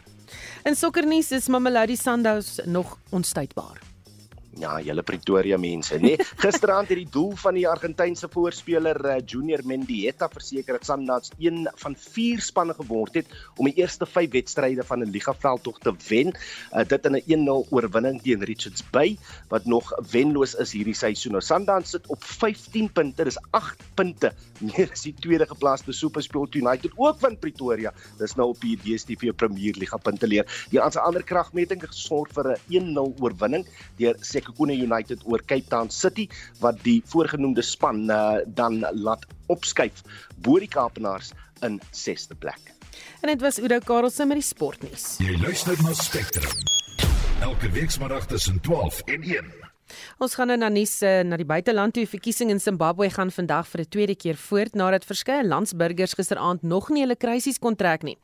[0.64, 3.80] In sokkernuus is Mamelodi Sundowns nog onstuitbaar.
[4.58, 6.06] Ja, julle Pretoria mense, nê.
[6.08, 11.28] Nee, Gisteraand het die doel van die Argentynse voorspeler uh, Junior Mendieta verseker dat Sundowns
[11.36, 15.92] een van vier spanne geword het om die eerste 5 wedstryde van 'n ligaveldtog te
[16.08, 16.32] wen.
[16.72, 19.18] Uh, dit in 'n 1-0 oorwinning teen Richards Bay
[19.48, 21.36] wat nog wenloos is hierdie seisoen.
[21.36, 26.54] Nou Sundowns sit op 15 punte, dis 8 punte meer as die tweede geplaaste SuperSport
[26.54, 27.92] United ook van Pretoria.
[28.18, 30.48] Dis nou op die DStv Premier Liga punte leer.
[30.70, 33.66] Die ander kragmeting gesorg vir 'n 1-0 oorwinning
[33.98, 36.28] deur Sek Sekhukhune United oor Cape Town City
[36.60, 40.02] wat die voorgenoemde span uh, dan laat opskuif
[40.42, 42.74] bo die Kaapenaars in 6de plek.
[43.20, 45.16] En dit was Udo Karelse met die sportnuus.
[45.18, 46.52] Jy luister na Spectrum.
[47.42, 49.67] Elke weekmiddag tussen 12 en 1.
[50.18, 52.06] Ons gaan nou na nuus uh, na die buiteland toe.
[52.06, 56.90] Verkiesing in Zimbabwe gaan vandag vir 'n tweede keer voort nadat verskeie landsburgers gisteraand nog
[56.90, 58.16] nie hulle krisis kon trek nie.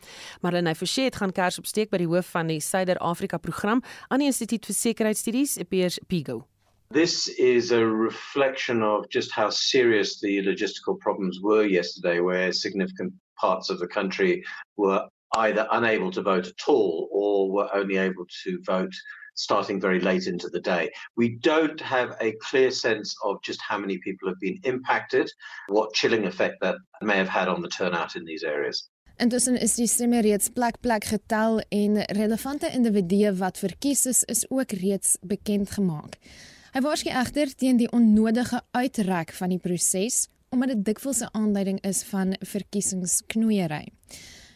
[0.42, 4.27] Marlene Forsie het gaan kers opsteek by die hoof van die Suider-Afrika program aan die
[4.27, 6.44] Instituut vir Sekuriteitsstudies, Piers Pigo.
[6.90, 13.12] This is a reflection of just how serious the logistical problems were yesterday, where significant
[13.40, 14.44] parts of the country
[14.77, 18.94] were either unable to vote at all or were only able to vote
[19.35, 20.90] starting very late into the day.
[21.16, 25.31] We don't have a clear sense of just how many people have been impacted,
[25.68, 28.88] what chilling effect that may have had on the turnout in these areas.
[29.16, 34.42] Intussen is die stemme reeds plek plek getel en relevante individue wat verkies is, is
[34.51, 36.18] ook reeds bekend gemaak.
[36.75, 41.79] Hy waarsku egter teen die onnodige uitrek van die proses omdat dit dikwels 'n aanduiding
[41.83, 43.87] is van verkiesingsknoeiery.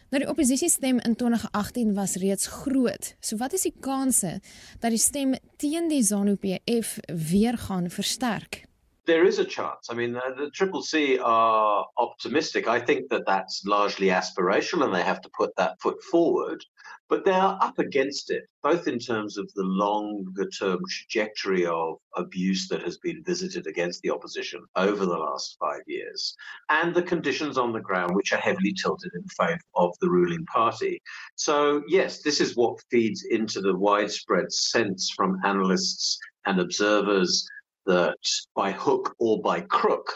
[0.09, 3.11] Nou die oppositiestem in 2018 was reeds groot.
[3.21, 4.39] So wat is die kanse
[4.81, 6.97] dat die stem teen die ZANU-PF
[7.29, 8.63] weer gaan versterk?
[9.09, 9.87] There is a chance.
[9.89, 12.67] I mean, uh, the Triple C are optimistic.
[12.67, 16.63] I think that that's largely aspirational and they have to put that foot forward.
[17.09, 21.95] But they are up against it, both in terms of the longer term trajectory of
[22.17, 26.35] abuse that has been visited against the opposition over the last five years,
[26.69, 30.45] and the conditions on the ground, which are heavily tilted in favour of the ruling
[30.45, 31.01] party.
[31.35, 37.47] So, yes, this is what feeds into the widespread sense from analysts and observers
[37.89, 38.23] that
[38.53, 40.07] by hook or by crook,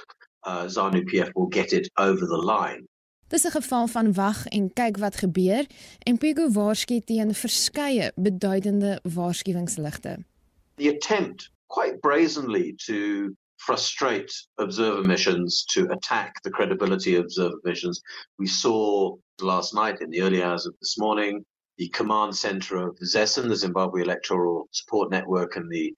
[0.44, 2.88] uh, ZANU PF will get it over the line.
[3.30, 5.66] Dis 'n geval van wag en kyk wat gebeur
[6.06, 10.14] en Pigo waarsku teen verskeie beduidende waarskuwingsligte.
[10.76, 12.98] The attempt quite brazenly to
[13.66, 18.02] frustrate observer missions to attack the credibility of observer missions.
[18.38, 21.46] We saw last night in the early hours of this morning
[21.78, 25.94] the command center of ZESN, the Zimbabwe Electoral Support Network and the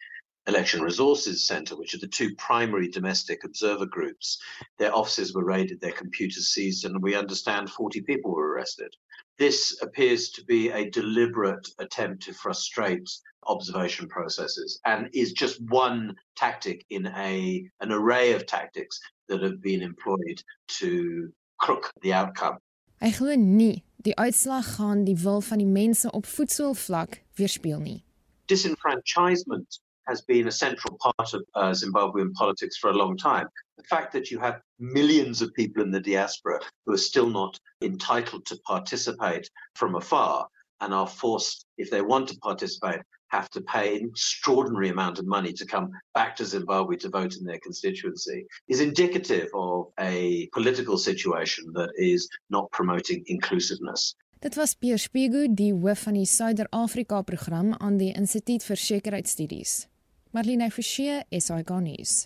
[0.47, 4.37] Election Resources Center, which are the two primary domestic observer groups.
[4.77, 8.93] Their offices were raided, their computers seized, and we understand 40 people were arrested.
[9.37, 13.09] This appears to be a deliberate attempt to frustrate
[13.47, 19.61] observation processes and is just one tactic in a an array of tactics that have
[19.61, 22.57] been employed to crook the outcome.
[23.01, 27.99] Hy glo nie die uitslag gaan die wil van die mense op voedselvlak weerspieël nie.
[28.45, 33.47] Disenfranchisement has been a central part of uh, Zimbabwean politics for a long time.
[33.77, 37.59] The fact that you have millions of people in the diaspora who are still not
[37.81, 40.47] entitled to participate from afar
[40.81, 45.25] and are forced, if they want to participate, have to pay an extraordinary amount of
[45.25, 50.47] money to come back to Zimbabwe to vote in their constituency is indicative of a
[50.53, 54.15] political situation that is not promoting inclusiveness.
[54.39, 59.87] Dit was Pierre Spiegel, die hoof van die Suider-Afrika program aan die Instituut vir Sekuriteitsstudies.
[60.35, 62.25] Marlene Forsie, SAK nuus.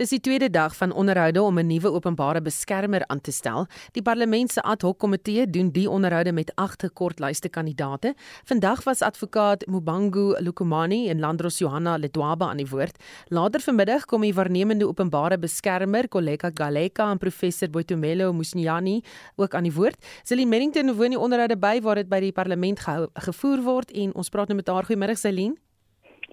[0.00, 3.66] Dis die tweede dag van onderhoude om 'n nuwe openbare beskermer aan te stel.
[3.92, 8.14] Die parlement se ad hoc komitee doen die onderhoude met agt gekortlyste kandidaate.
[8.44, 12.96] Vandag was advokaat Mubangu Lukumani en Landros Johanna Ledwaba aan die woord.
[13.28, 19.02] Later vanmiddag kom die waarnemende openbare beskermer Koleka Galeka en professor Boitumelo Musnyani
[19.36, 19.96] ook aan die woord.
[20.22, 24.14] Celine Merrington woon die onderhoude by waar dit by die parlement gehou, gevoer word en
[24.14, 24.84] ons praat nou met haar.
[24.84, 25.71] Goeiemôre Celine.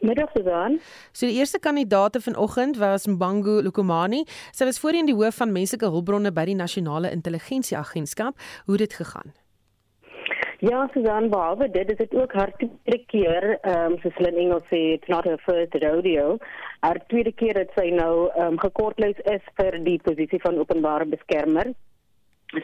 [0.02, 0.80] Middag Susan.
[1.12, 4.24] So die eerste kandidaate vanoggend was Mbangu Lukumani.
[4.52, 8.40] Sy was voorheen die hoof van menslike hulpbronne by die Nasionale Intelligensieagentskap.
[8.66, 9.34] Hoe het dit gegaan?
[10.60, 14.42] Ja, Susan, behalwe dit is dit ook haar tweede keer, ehm um, soos hulle in
[14.42, 16.38] Engels sê, it's not her first rodeo.
[16.84, 21.08] Haar tweede keer dat sy nou ehm um, gekortlys is vir die posisie van openbare
[21.08, 21.72] beskermer.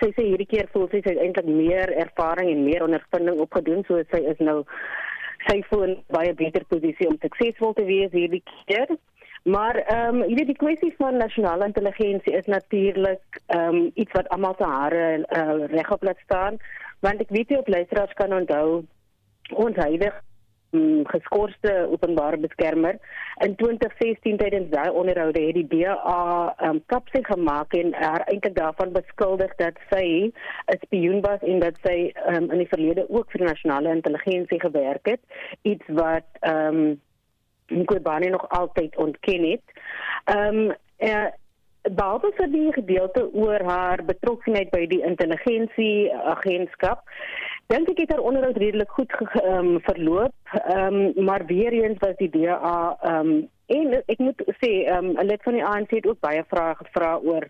[0.02, 3.84] Sy sê hierdie keer voel sy sy het eintlik meer ervaring en meer ondervinding opgedoen,
[3.88, 4.64] so sy is nou
[5.48, 8.96] sy voel in baie beter posisie om suksesvol te wees hierdie keer.
[9.46, 14.12] Maar ehm um, jy weet die kwessie van nasionale intelligensie is natuurlik ehm um, iets
[14.18, 16.58] wat almal se hare uh, regop laat staan,
[17.06, 18.84] want ek weet jy op luisteraars kan onthou
[19.54, 20.24] ons huidige
[21.12, 22.98] geskorste openbare beskermer
[23.46, 28.94] in 2016 tydens daai onderhoude het die DA um, kapsie gemaak en haar eintlik daarvan
[28.96, 30.32] beskuldig dat sy
[30.74, 35.06] 'n spioen was en dat sy um, in die verlede ook vir nasionale intelligensie gewerk
[35.06, 35.22] het
[35.62, 37.02] iets wat ehm um,
[37.68, 39.64] Nkobane nog altyd ontken het.
[40.24, 41.28] Ehm um, uh,
[41.94, 47.04] behalwe vir die gedeelte oor haar betrokkeheid by die intelligensie agentskap
[47.68, 49.14] dink ek het haar onderhoud redelik goed
[49.44, 50.34] um, verloop.
[50.52, 55.06] Ehm um, maar weer eens was die DA ehm um, En ek moet sê, ehm
[55.06, 57.48] um, 'n lid van die ANC het ook baie vrae gevra oor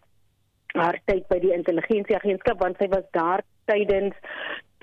[0.75, 4.15] haar tyd by die intelligensieagentskap want sy was daar tydens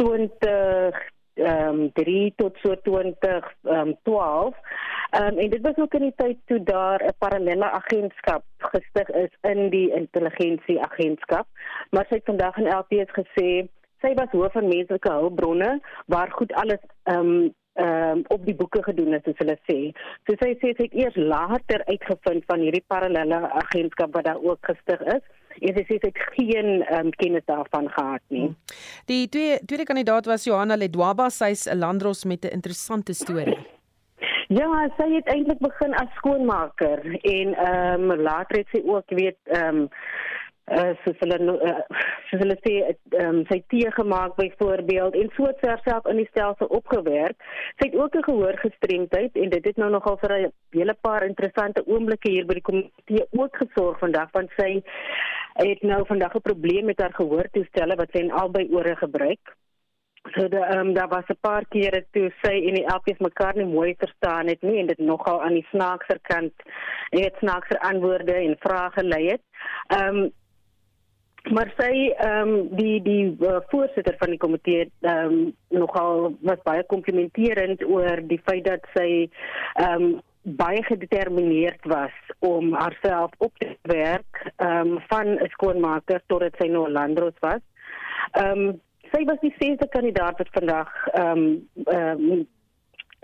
[0.01, 1.01] 20
[1.41, 4.57] ehm um, 3 tot so 20 ehm um, 12.
[5.11, 9.09] Ehm um, en dit was ook in die tyd toe daar 'n parallelle agentskap gestig
[9.25, 11.47] is in die intelligensieagentskap,
[11.91, 13.69] maar sy het vandag in LPS gesê
[14.03, 18.55] sy was hoof van menslike hulpbronne waar goed alles ehm um, ehm um, op die
[18.55, 19.77] boeke gedoen is soos hulle sê.
[20.29, 24.61] So sy sê sy het eers later uitgevind van hierdie parallelle agentskap wat daar ook
[24.69, 25.23] gestig is
[25.61, 28.51] en sy sê sy het geen um, kennis daarvan gehad nie.
[29.09, 33.57] Die twee tweede kandidaat was Johanna Ledwaba, sy's 'n landros met 'n interessante storie.
[34.53, 39.39] Ja, sy het eintlik begin as skoonmaker en ehm um, later het sy ook weet
[39.45, 39.89] ehm um,
[40.71, 41.39] uh, soos hulle
[41.69, 41.81] uh,
[42.29, 42.75] soos hulle sê
[43.25, 47.37] um, sy tee gemaak byvoorbeeld en so het self in die stelsel opgewerk.
[47.79, 51.27] Sy het ook 'n gehoor gestremdheid en dit het nou nogal vir 'n hele paar
[51.27, 54.83] interessante oomblikke hier by die komitee ook gesorg vandag want sy
[55.55, 59.57] het nou vandag 'n probleem met haar gehoortoestelle wat sy in albei ore gebruik.
[60.31, 63.57] So da ehm um, daar was 'n paar kere toe sy en die elpies mekaar
[63.57, 66.53] nie mooi verstaan het nie en dit nogal aan die snaakser kant
[67.11, 69.43] net snaakser antwoorde en vrae gelei het.
[69.87, 70.33] Ehm um,
[71.51, 76.63] maar sy ehm um, die die uh, voorsitter van die komitee ehm um, nogal was
[76.63, 79.09] baie komplimenterend oor die feit dat sy
[79.75, 86.23] ehm um, baie gedetermineerd was om haarself op te werk ehm um, van 'n skoonmaker
[86.27, 87.63] totdat sy nou landros was.
[88.33, 88.81] Ehm um,
[89.13, 92.47] sy was die sesde kandidaat wat vandag ehm um, ehm um,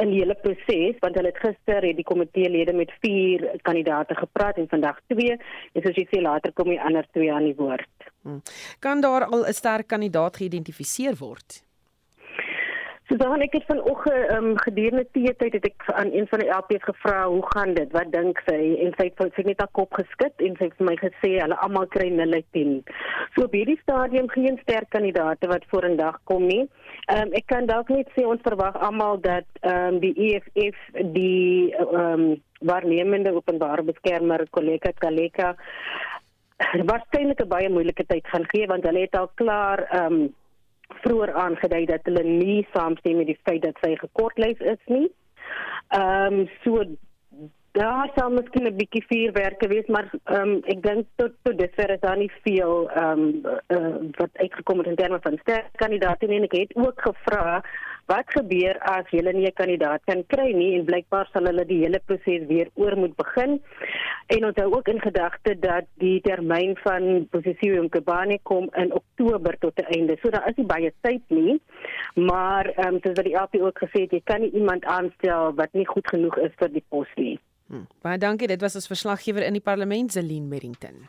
[0.02, 4.14] in die hele proses want hulle het gister het die komitee lede met 4 kandidate
[4.14, 7.58] gepraat en vandag 2 en soos jy sê later kom die ander 2 aan die
[7.58, 7.97] woord.
[8.22, 8.42] Hmm.
[8.78, 11.62] Kan daar al 'n sterk kandidaat geïdentifiseer word?
[13.08, 16.84] So dan ek het vanoggend um, gedurende teetyd het ek aan een van die LP's
[16.84, 17.92] gevra hoe gaan dit?
[17.96, 18.58] Wat dink sy?
[18.84, 21.56] En sy het sy net haar kop geskit en sy het vir my gesê hulle
[21.64, 22.74] almal kry 010.
[23.32, 26.66] So op hierdie stadium geen sterk kandidaate wat vorendag kom nie.
[27.08, 32.34] Um, ek kan dalk net sê ons verwag almal dat um, die EFF die um,
[32.60, 35.54] waarnemende openbare beskermer kollega Kaleka
[36.90, 40.34] waarskynlik 'n baie moeilike tyd gaan gee want hulle het al klaar um,
[41.02, 45.08] vroeër aangedui dat hulle nie saamstem met die feit dat sy gekortlys is nie.
[45.88, 46.84] Ehm um, so
[47.78, 51.90] daar sou miskien 'n bietjie vuurwerke wees, maar ehm um, ek dink tot tot dusver
[51.90, 53.42] is daar nie veel ehm um,
[53.76, 56.36] uh, wat uitgekom het in terme van sterk kandidaate nie.
[56.36, 57.62] En ek het ook gevra
[58.08, 61.82] wat gebeur as hulle nie 'n kandidaat kan kry nie en blykbaar sal hulle die
[61.84, 63.60] hele proses weer oor moet begin.
[64.26, 69.78] En onthou ook in gedagte dat die termyn van Posisiwe Mkabane kom in Oktober tot
[69.78, 70.16] 'n einde.
[70.22, 71.60] So daar is nie baie tyd nie.
[72.14, 75.54] Maar ehm um, soos wat die AP ook gesê het, jy kan nie iemand aanstel
[75.54, 77.38] wat nie goed genoeg is vir die pos nie.
[77.66, 77.86] Hmm.
[78.02, 78.48] Baie dankie.
[78.48, 81.08] Dit was ons verslaggewer in die parlement, Zelin Merrington.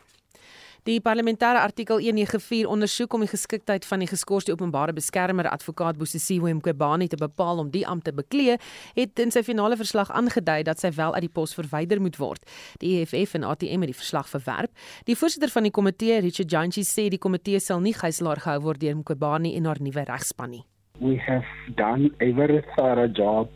[0.87, 6.53] Die parlementêre artikel 194 ondersoek om die geskiktheid van die geskorste openbare beskermer advokaat Bosisiwe
[6.55, 8.55] Mqobani te bepaal om die ampt te beklee,
[8.95, 12.47] het in sy finale verslag aangedui dat sy wel uit die pos verwyder moet word.
[12.79, 14.71] Die EFF en ATM het die verslag verwerp.
[15.03, 18.79] Die voorsitter van die komitee, Richard Janchi, sê die komitee sal nie gijslaar gehou word
[18.79, 20.63] deur Mqobani en haar nuwe regspan nie.
[21.03, 23.51] We have done a very thorough job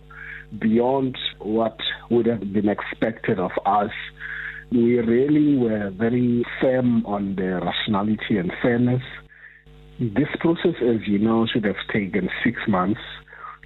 [0.59, 3.95] beyond what would have been expected of us
[4.73, 9.03] we really were very firm on the rationality and fairness.
[9.99, 12.99] This process, as you know, should have taken six months.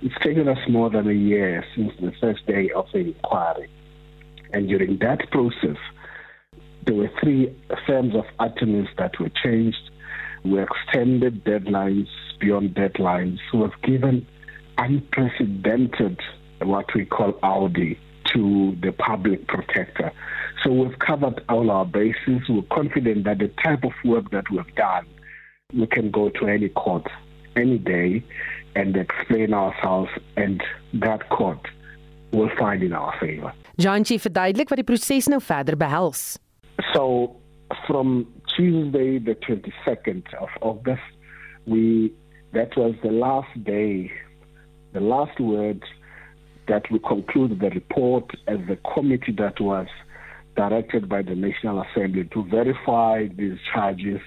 [0.01, 3.69] It's taken us more than a year since the first day of the inquiry.
[4.51, 5.77] And during that process,
[6.85, 7.55] there were three
[7.85, 9.91] firms of attorneys that were changed.
[10.43, 12.07] We extended deadlines
[12.41, 13.39] beyond deadlines.
[13.53, 14.27] We have given
[14.77, 16.19] unprecedented,
[16.61, 17.97] what we call Audi,
[18.33, 20.11] to the public protector.
[20.63, 22.41] So we've covered all our bases.
[22.49, 25.05] We're confident that the type of work that we've done,
[25.73, 27.07] we can go to any court
[27.55, 28.23] any day
[28.75, 30.61] and explain ourselves and
[30.93, 31.59] that court
[32.31, 33.53] will find in our favor.
[33.77, 36.37] John Chief verduidelik wat die proses nou verder behels.
[36.93, 37.35] So
[37.87, 41.09] from Tuesday the 22nd of August
[41.65, 42.13] we
[42.53, 44.11] that was the last day
[44.93, 45.83] the last word
[46.67, 49.87] that we conclude the report as the committee that was
[50.55, 54.19] directed by the National Assembly to verify these charges,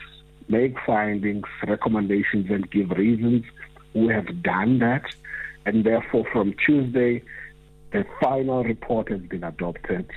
[0.48, 3.44] make findings, recommendations, and give reasons.
[3.94, 5.02] We have done that,
[5.66, 7.22] and therefore, from Tuesday,
[7.92, 10.08] the final report has been adopted.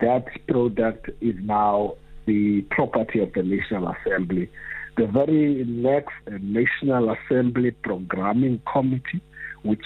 [0.00, 1.94] That product is now
[2.26, 4.50] the property of the National Assembly.
[4.96, 9.20] The very next National Assembly Programming Committee,
[9.62, 9.84] which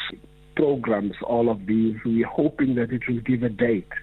[0.58, 3.94] programs all of these, we're hoping that it will give a date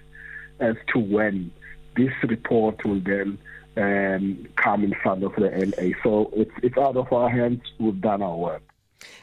[0.68, 1.50] as to when
[1.98, 3.38] this report will then
[3.84, 4.24] um,
[4.64, 5.88] come in front of the LA.
[6.02, 7.60] So it's, it's out of our hands.
[7.78, 8.62] We've done our work.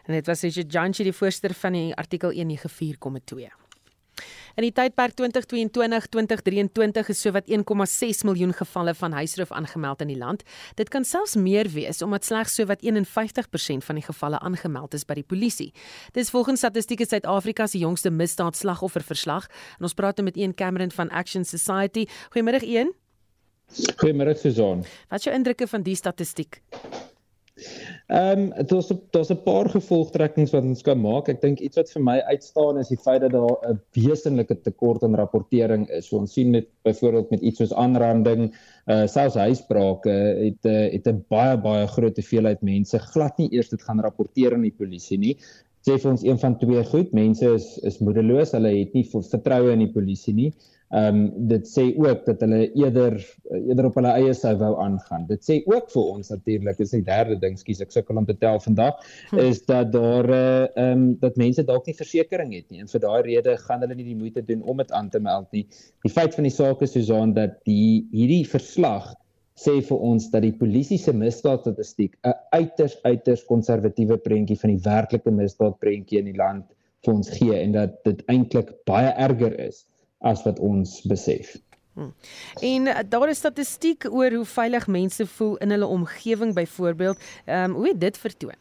[0.05, 3.49] En dit was Richard Janchi die voorsteur van die artikel 194 komitee.
[4.53, 10.43] In die tydperk 2022-2023 is sowat 1,6 miljoen gevalle van huisroof aangemeld in die land.
[10.77, 15.17] Dit kan selfs meer wees omdat slegs sowat 51% van die gevalle aangemeld is by
[15.17, 15.71] die polisie.
[16.13, 19.49] Dis volgens Statistiek Suid-Afrika se jongste misdaadslagofferverslag
[19.79, 22.05] en ons praat nou met een Cameron van Action Society.
[22.35, 22.93] Goeiemôre een.
[23.97, 24.85] Goeiemôre Susan.
[25.09, 26.61] Wat is jou indrukke van die statistiek?
[28.07, 31.27] Ehm um, daar's daar's 'n paar gevolgtrekkings wat ons kan maak.
[31.29, 35.03] Ek dink iets wat vir my uitstaan is die feit dat daar 'n wesenlike tekort
[35.03, 36.07] aan rapportering is.
[36.07, 38.55] So ons sien met byvoorbeeld met iets soos aanranding,
[38.87, 43.69] uh selfs huisbrake het uh, het 'n baie baie groot hoeveelheid mense glad nie eers
[43.69, 45.37] dit gaan rapporteer aan die polisie nie.
[45.85, 49.71] Sê vir ons een van twee goed, mense is is moedeloos, hulle het nie vertroue
[49.71, 50.53] in die polisie nie.
[50.93, 53.15] Ehm um, dit sê ook dat hulle eerder
[53.49, 55.23] eerder op hulle eie sou wou aangaan.
[55.25, 58.35] Dit sê ook vir ons natuurlik, is die derde ding, skus ek sukkel om te
[58.37, 58.99] tel vandag,
[59.31, 59.39] hm.
[59.41, 62.91] is dat daar eh, ehm uh, um, dat mense dalk nie versekerings het nie en
[62.91, 65.63] vir daai rede gaan hulle nie die moeite doen om dit aan te meld nie.
[66.05, 69.07] Die feit van die saak is Susan dat die hierdie verslag
[69.57, 74.83] sê vir ons dat die polisie se misdaadstatistiek 'n uiters uiters konservatiewe prentjie van die
[74.85, 76.69] werklike misdaadprentjie in die land
[77.05, 79.87] vir ons gee en dat dit eintlik baie erger is
[80.23, 81.55] as wat ons besef.
[81.93, 82.13] Hmm.
[82.59, 87.17] En uh, daar is statistiek oor hoe veilig mense voel in hulle omgewing byvoorbeeld.
[87.45, 88.59] Ehm um, hoe het dit vertoon?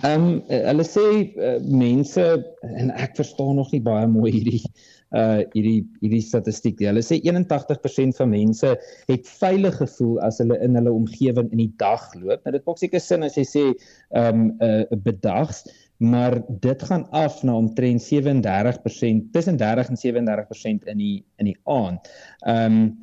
[0.00, 1.04] Ehm um, hulle sê
[1.36, 2.24] uh, mense
[2.60, 4.64] en ek verstaan nog nie baie mooi hierdie
[5.10, 6.78] uh hierdie hierdie statistiek.
[6.86, 8.74] Hulle sê 81% van mense
[9.10, 12.44] het veilig gevoel as hulle in hulle omgewing in die dag loop.
[12.44, 15.64] Nou dit maak seker sin as jy sê ehm um, uh bedags,
[16.00, 18.06] maar dit gaan af na omtrent 37%
[19.30, 20.46] tussen 30 en
[20.80, 22.10] 37% in die in die aand.
[22.38, 22.98] Ehm um,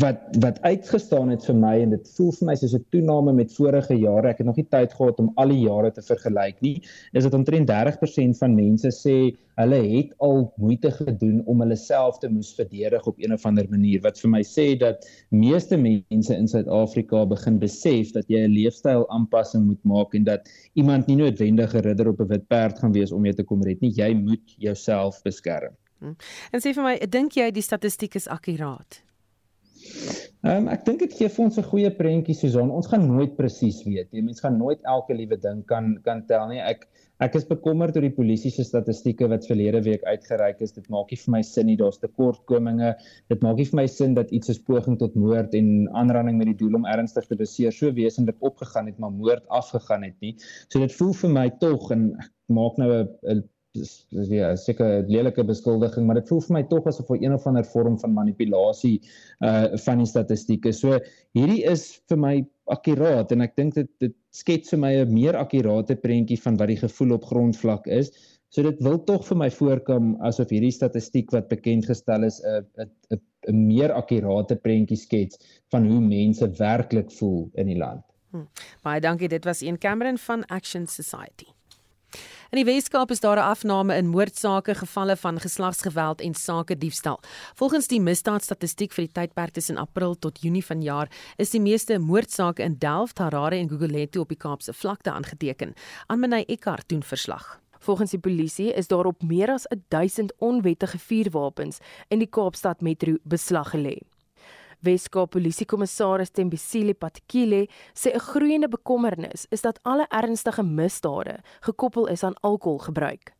[0.00, 3.54] wat wat uitgestaan het vir my en dit voel vir my soos 'n toename met
[3.56, 4.28] vorige jare.
[4.28, 6.82] Ek het nog nie tyd gehad om al die jare te vergelyk nie.
[7.12, 12.18] Is dit omtrent 30% van mense sê hulle het al moeite gedoen om hulle self
[12.18, 14.00] te moes verdedig op een of ander manier.
[14.02, 19.08] Wat vir my sê dat meeste mense in Suid-Afrika begin besef dat jy 'n leefstyl
[19.08, 22.92] aanpassing moet maak en dat iemand nie noodwendig 'n ridder op 'n wit perd gaan
[22.92, 23.90] wees om jou te kom red nie.
[23.90, 25.72] Jy moet jouself beskerm.
[26.00, 26.12] Hm.
[26.52, 29.05] En sê vir my, dink jy die statistiek is akkuraat?
[30.46, 32.68] Ehm um, ek dink dit gee vir ons 'n goeie prentjie Susan.
[32.70, 34.22] Ons gaan nooit presies weet nie.
[34.22, 36.60] Mense gaan nooit elke liewe ding kan kan tel nie.
[36.60, 36.84] Ek
[37.26, 40.76] ek is bekommerd oor die polisie se statistieke wat verlede week uitgereik is.
[40.76, 41.76] Dit maak nie vir my sin nie.
[41.80, 42.92] Daar's tekortkominge.
[43.32, 46.52] Dit maak nie vir my sin dat iets soos poging tot moord en aanranding met
[46.52, 50.36] die doel om ernstig te beseer so wesentlik opgegaan het, maar moord afgegaan het nie.
[50.68, 53.42] So dit voel vir my tog en ek maak nou 'n
[53.76, 57.46] dis ja, seker 'n lelike beskuldiging, maar dit voel vir my tog asof 'n of
[57.46, 59.00] ander vorm van manipulasie
[59.40, 60.72] uh van die statistieke.
[60.72, 60.98] So
[61.34, 65.36] hierdie is vir my akkuraat en ek dink dit dit skets vir my 'n meer
[65.36, 68.12] akkurate prentjie van wat die gevoel op grondvlak is.
[68.48, 72.64] So dit wil tog vir my voorkom asof hierdie statistiek wat bekend gestel is 'n
[72.80, 75.38] 'n 'n meer akkurate prentjie skets
[75.70, 78.02] van hoe mense werklik voel in die land.
[78.30, 78.46] Hm.
[78.82, 81.55] Baie dankie, dit was een Cameron van Action Society.
[82.56, 87.20] In die Weskaap is daar 'n afname in moordsake, gevalle van geslagsgeweld en sake diefstal.
[87.54, 92.62] Volgens die misdaadstatistiek vir die tydperk tussen April tot Junie vanjaar is die meeste moordsake
[92.62, 95.74] in Delft, Harare en Gugulethu op die Kaapse vlakte aangeteken.
[96.06, 97.60] Anmenay Eckart doen verslag.
[97.78, 101.78] Volgens die polisie is daar op meer as 1000 onwettige vuurwapens
[102.08, 103.98] in die Kaapstad metro beslag gelê.
[104.86, 112.22] Weskaap Polisiekommissaris Tembisile Patkile sê 'n groeiende bekommernis is dat alle ernstige misdade gekoppel is
[112.22, 113.32] aan alkoholgebruik.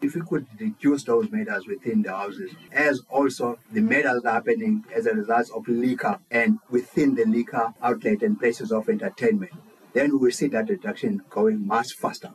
[0.00, 5.06] If we could reduce those matters within the houses, as also the matters happening as
[5.06, 9.52] a result of liquor and within the liquor outlet and places of entertainment,
[9.92, 12.30] then we will see that reduction going much faster.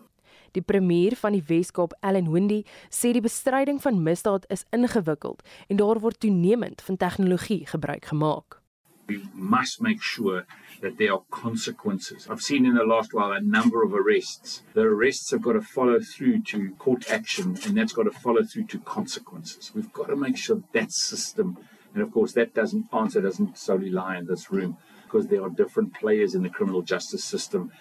[0.51, 5.81] Die premier van die Wes-Kaap, Ellen Windy, sê die bestryding van misdaad is ingewikkeld en
[5.81, 8.61] daar word toenemend van tegnologie gebruik gemaak.
[9.07, 10.45] We must make sure
[10.81, 12.27] that there are consequences.
[12.29, 14.63] I've seen in the last while a number of arrests.
[14.73, 18.43] The arrests have got to follow through to court action and that's got to follow
[18.43, 19.71] through to consequences.
[19.73, 21.57] We've got to make sure that system,
[21.93, 25.49] and of course that doesn't answer doesn't solely lie in this room because there are
[25.49, 27.71] different players in the criminal justice system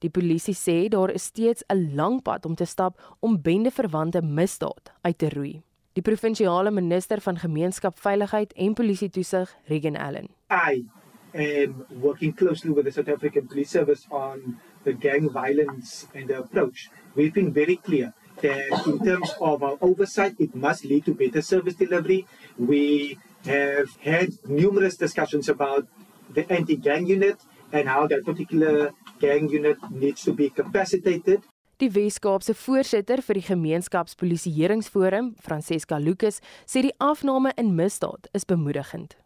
[0.00, 4.92] Die polisie sê daar is steeds 'n lang pad om te stap om bendeverwante misdaad
[5.02, 5.62] uit te roei.
[5.92, 10.28] Die provinsiale minister van gemeenskapsveiligheid en polisie toesig, Regan Allen.
[10.50, 10.86] I
[11.34, 16.36] am working closely with the South African Police Service on the gang violence and the
[16.36, 16.88] approach.
[17.14, 21.42] We've been very clear that in terms of our oversight, it must lead to better
[21.42, 22.26] service delivery.
[22.56, 25.86] We have had numerous discussions about
[26.34, 27.36] the anti-gang unit
[27.72, 31.44] and how that particular gang unit needs to be capacitated.
[31.80, 39.16] Die Wes-Kaapse voorsitter vir die Gemeenskapspolisieeringsforum, Francesca Lucas, sê die afname in misdaad is bemoedigend.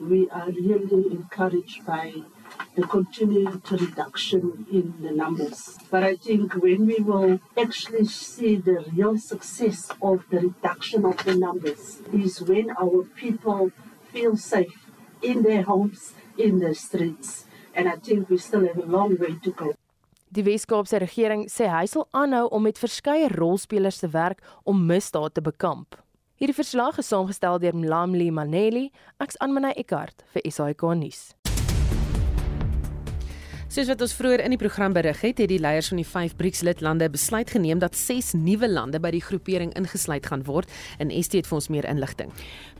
[0.00, 2.24] We are really encouraged by
[2.76, 5.78] the continued reduction in the numbers.
[5.90, 11.16] But I think when we will actually see the real success of the reduction of
[11.24, 13.70] the numbers is when our people
[14.12, 14.90] feel safe
[15.22, 17.46] in their homes, in the streets.
[17.74, 19.74] And I think we still have a long way to go.
[20.34, 25.36] Die Wes-Kaapse regering sê hy sal aanhou om met verskeie rolspelers te werk om misdaad
[25.36, 25.94] te bekamp.
[26.42, 28.88] Hierdie verslag is saamgestel deur Mlamli Maneli,
[29.22, 31.22] ek's Anmanay Eckart vir SAK nuus.
[33.74, 36.36] Soos wat ons vroeër in die program berig het, het die leiers van die 5
[36.38, 40.70] BRICS-lidlande besluit geneem dat 6 nuwe lande by die groepering ingesluit gaan word.
[41.02, 42.30] En ST het vir ons meer inligting.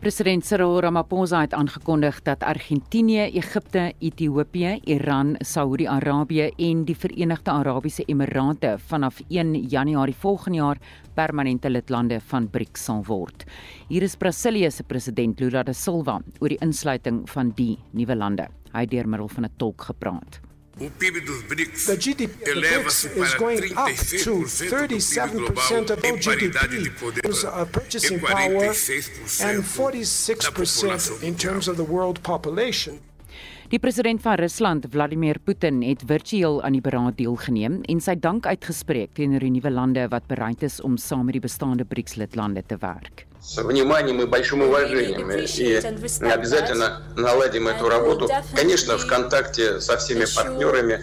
[0.05, 8.07] President Cyril Ramaphosa het aangekondig dat Argentinië, Egipte, Ethiopië, Iran, Saudi-Arabië en die Verenigde Arabiese
[8.07, 10.83] Emirate vanaf 1 Januarie volgende jaar
[11.19, 13.49] permanente lidlande van BRICS sal word.
[13.91, 18.47] Hier is Brasilië se president Lula da Silva oor die insluiting van die nuwe lande.
[18.71, 20.54] Hy het deur middel van 'n tolk gepraat.
[20.77, 27.65] The GDP of the BRICS is going up to 37% of all GDP is uh,
[27.67, 33.01] purchasing power and 46% in terms of the world population.
[33.74, 38.46] Die president van Rusland, Vladimir Putin, het virtueel aan die beraad deelgeneem en sy dank
[38.46, 42.78] uitgespreek teenoor die nuwe lande wat bereid is om saam met die bestaande BRICS-lidlande te
[42.82, 43.30] werk.
[43.42, 45.32] с вниманием и большим уважением.
[45.32, 48.28] И обязательно наладим эту работу.
[48.56, 51.00] Конечно, в контакте со всеми партнерами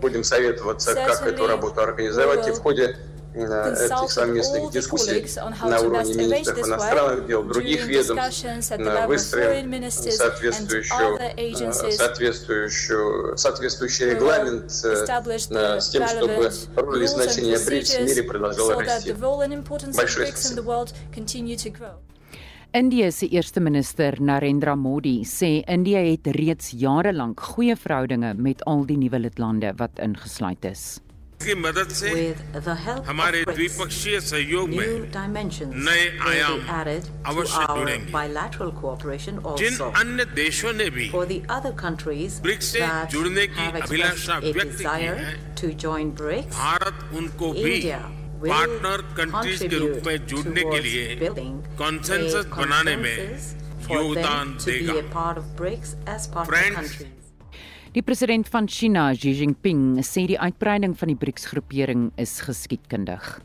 [0.00, 2.48] будем советоваться, как эту работу организовать.
[2.48, 2.96] И в ходе
[3.34, 5.26] этих совместных дискуссий
[5.62, 8.44] на уровне министров иностранных дел, других ведомств,
[9.06, 11.18] выстроим соответствующую,
[11.92, 19.12] соответствующую, соответствующий регламент с тем, чтобы роль и значение БРИКС в мире продолжала расти.
[19.12, 20.88] Большое спасибо.
[22.74, 28.64] India se eerste minister Narendra Modi sê India het reeds jare lank goeie verhoudinge met
[28.64, 31.00] al die nuwe lidlande wat ingesluit is.
[31.43, 32.09] की मदद से
[33.07, 35.11] हमारे द्विपक्षीय सहयोग में
[35.85, 36.59] नए आयाम
[37.25, 38.11] अवश्य जुड़ेंगे।
[39.57, 41.07] जिन अन्य देशों ने भी
[42.41, 42.81] ब्रिक्स से
[43.11, 45.15] जुड़ने की अभिलाषा व्यक्त की है
[46.49, 47.75] भारत उनको भी
[48.43, 51.03] पार्टनर कंट्रीज़ के रूप में जुड़ने के लिए
[51.77, 53.17] कॉन्सेंसस बनाने में
[53.91, 54.95] योगदान देगा।
[56.43, 56.89] Friends
[57.93, 63.37] Die president van China, Xi Jinping, sê die uitbreiding van die BRICS-groepering is geskiedkundig.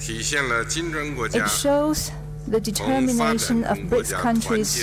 [0.00, 2.10] It shows
[2.48, 4.80] the determination of BRICS countries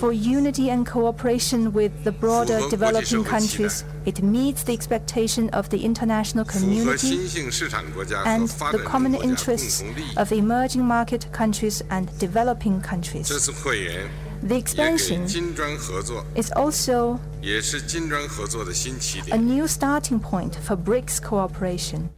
[0.00, 3.84] for unity and cooperation with the broader developing countries.
[4.04, 7.22] It meets the expectation of the international community
[8.24, 9.84] and the common interests
[10.16, 13.30] of emerging market countries and developing countries.
[14.46, 15.24] The expansion
[16.34, 17.18] is also
[19.32, 22.10] a new starting point for BRICS cooperation.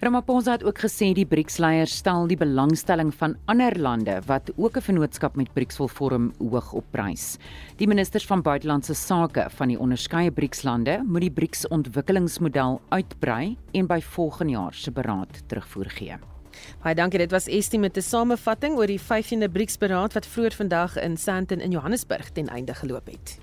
[0.00, 4.80] Ramaphosa het ook gesê die BRICS-leiers stel die belangstelling van ander lande wat ook 'n
[4.80, 7.36] vennootskap met BRICS wil vorm hoog op prys.
[7.76, 14.00] Die ministers van buitelandse sake van die onderskeie BRICS-lande moet die BRICS-ontwikkelingsmodel uitbrei en by
[14.00, 16.35] volgende jaar se beraad terugvoer gee.
[16.82, 17.18] Baie dankie.
[17.18, 21.60] Dit was Estie met 'n samevatting oor die 15de BRICS-beraad wat vroeër vandag in Sandton
[21.60, 23.38] in Johannesburg ten einde geloop het.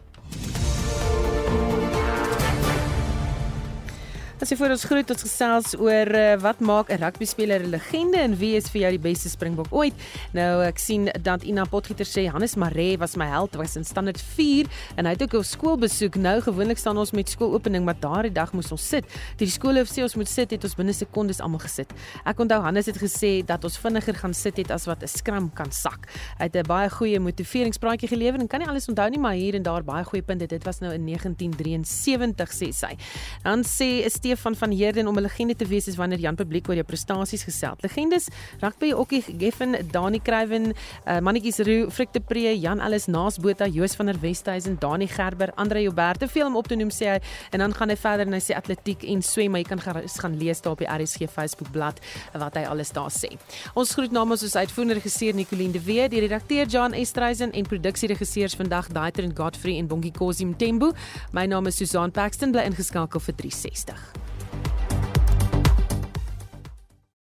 [4.43, 7.71] As jy vir ons groet ons gesels oor uh, wat maak 'n rugby speler 'n
[7.71, 9.95] legende en wie is vir jou die beste Springbok ooit.
[10.33, 14.19] Nou ek sien dat Ina Potgieter sê Hannes Maree was my held, was in standaard
[14.19, 14.67] 4
[14.97, 16.15] en hy het ook 'n skoolbesoek.
[16.15, 19.05] Nou gewoonlik staan ons met skoolopening, maar daardie dag moes ons sit.
[19.37, 21.93] Die skoolhoof sê ons moet sit, het ons binne sekondes almal gesit.
[22.25, 25.53] Ek onthou Hannes het gesê dat ons vinniger gaan sit het as wat 'n skram
[25.53, 26.07] kan sak.
[26.37, 29.55] Hy het 'n baie goeie motiveringspraatjie gelewer en kan nie alles onthou nie, maar hier
[29.55, 30.47] en daar baie goeie punte.
[30.47, 32.97] Dit was nou in 1973 sê sy.
[33.43, 34.03] Dan sê
[34.33, 37.43] Stefan van Heerden om 'n legende te wees is wanneer Jan publiek oor jou prestasies
[37.43, 37.81] gesels.
[37.81, 38.27] Legendes,
[38.59, 40.73] rugby Okkie Geffen, Dani Kruiven,
[41.07, 45.51] uh, Mannetjies Roo, Frik de Pre, Jan Ellis Naasbota, Joos van der Westhuizen, Dani Gerber,
[45.55, 47.19] Andre Joubert, te veel om op te noem sê hy
[47.51, 50.37] en dan gaan hy verder en hy sê atletiek en swem, maar jy kan gaan
[50.37, 52.01] lees daar op die RSG Facebook bladsy
[52.33, 53.29] wat hy alles daar sê.
[53.75, 58.55] Ons groet namens ons uitvoerende regisseur Nicoline de Wee, die redakteur Jan Estreisen en produksieregisseurs
[58.55, 60.93] vandag Daiter en Godfrey en Bongie Kosim Tembo.
[61.31, 64.22] My naam is Susan Paxton bly ingeskakel vir 360.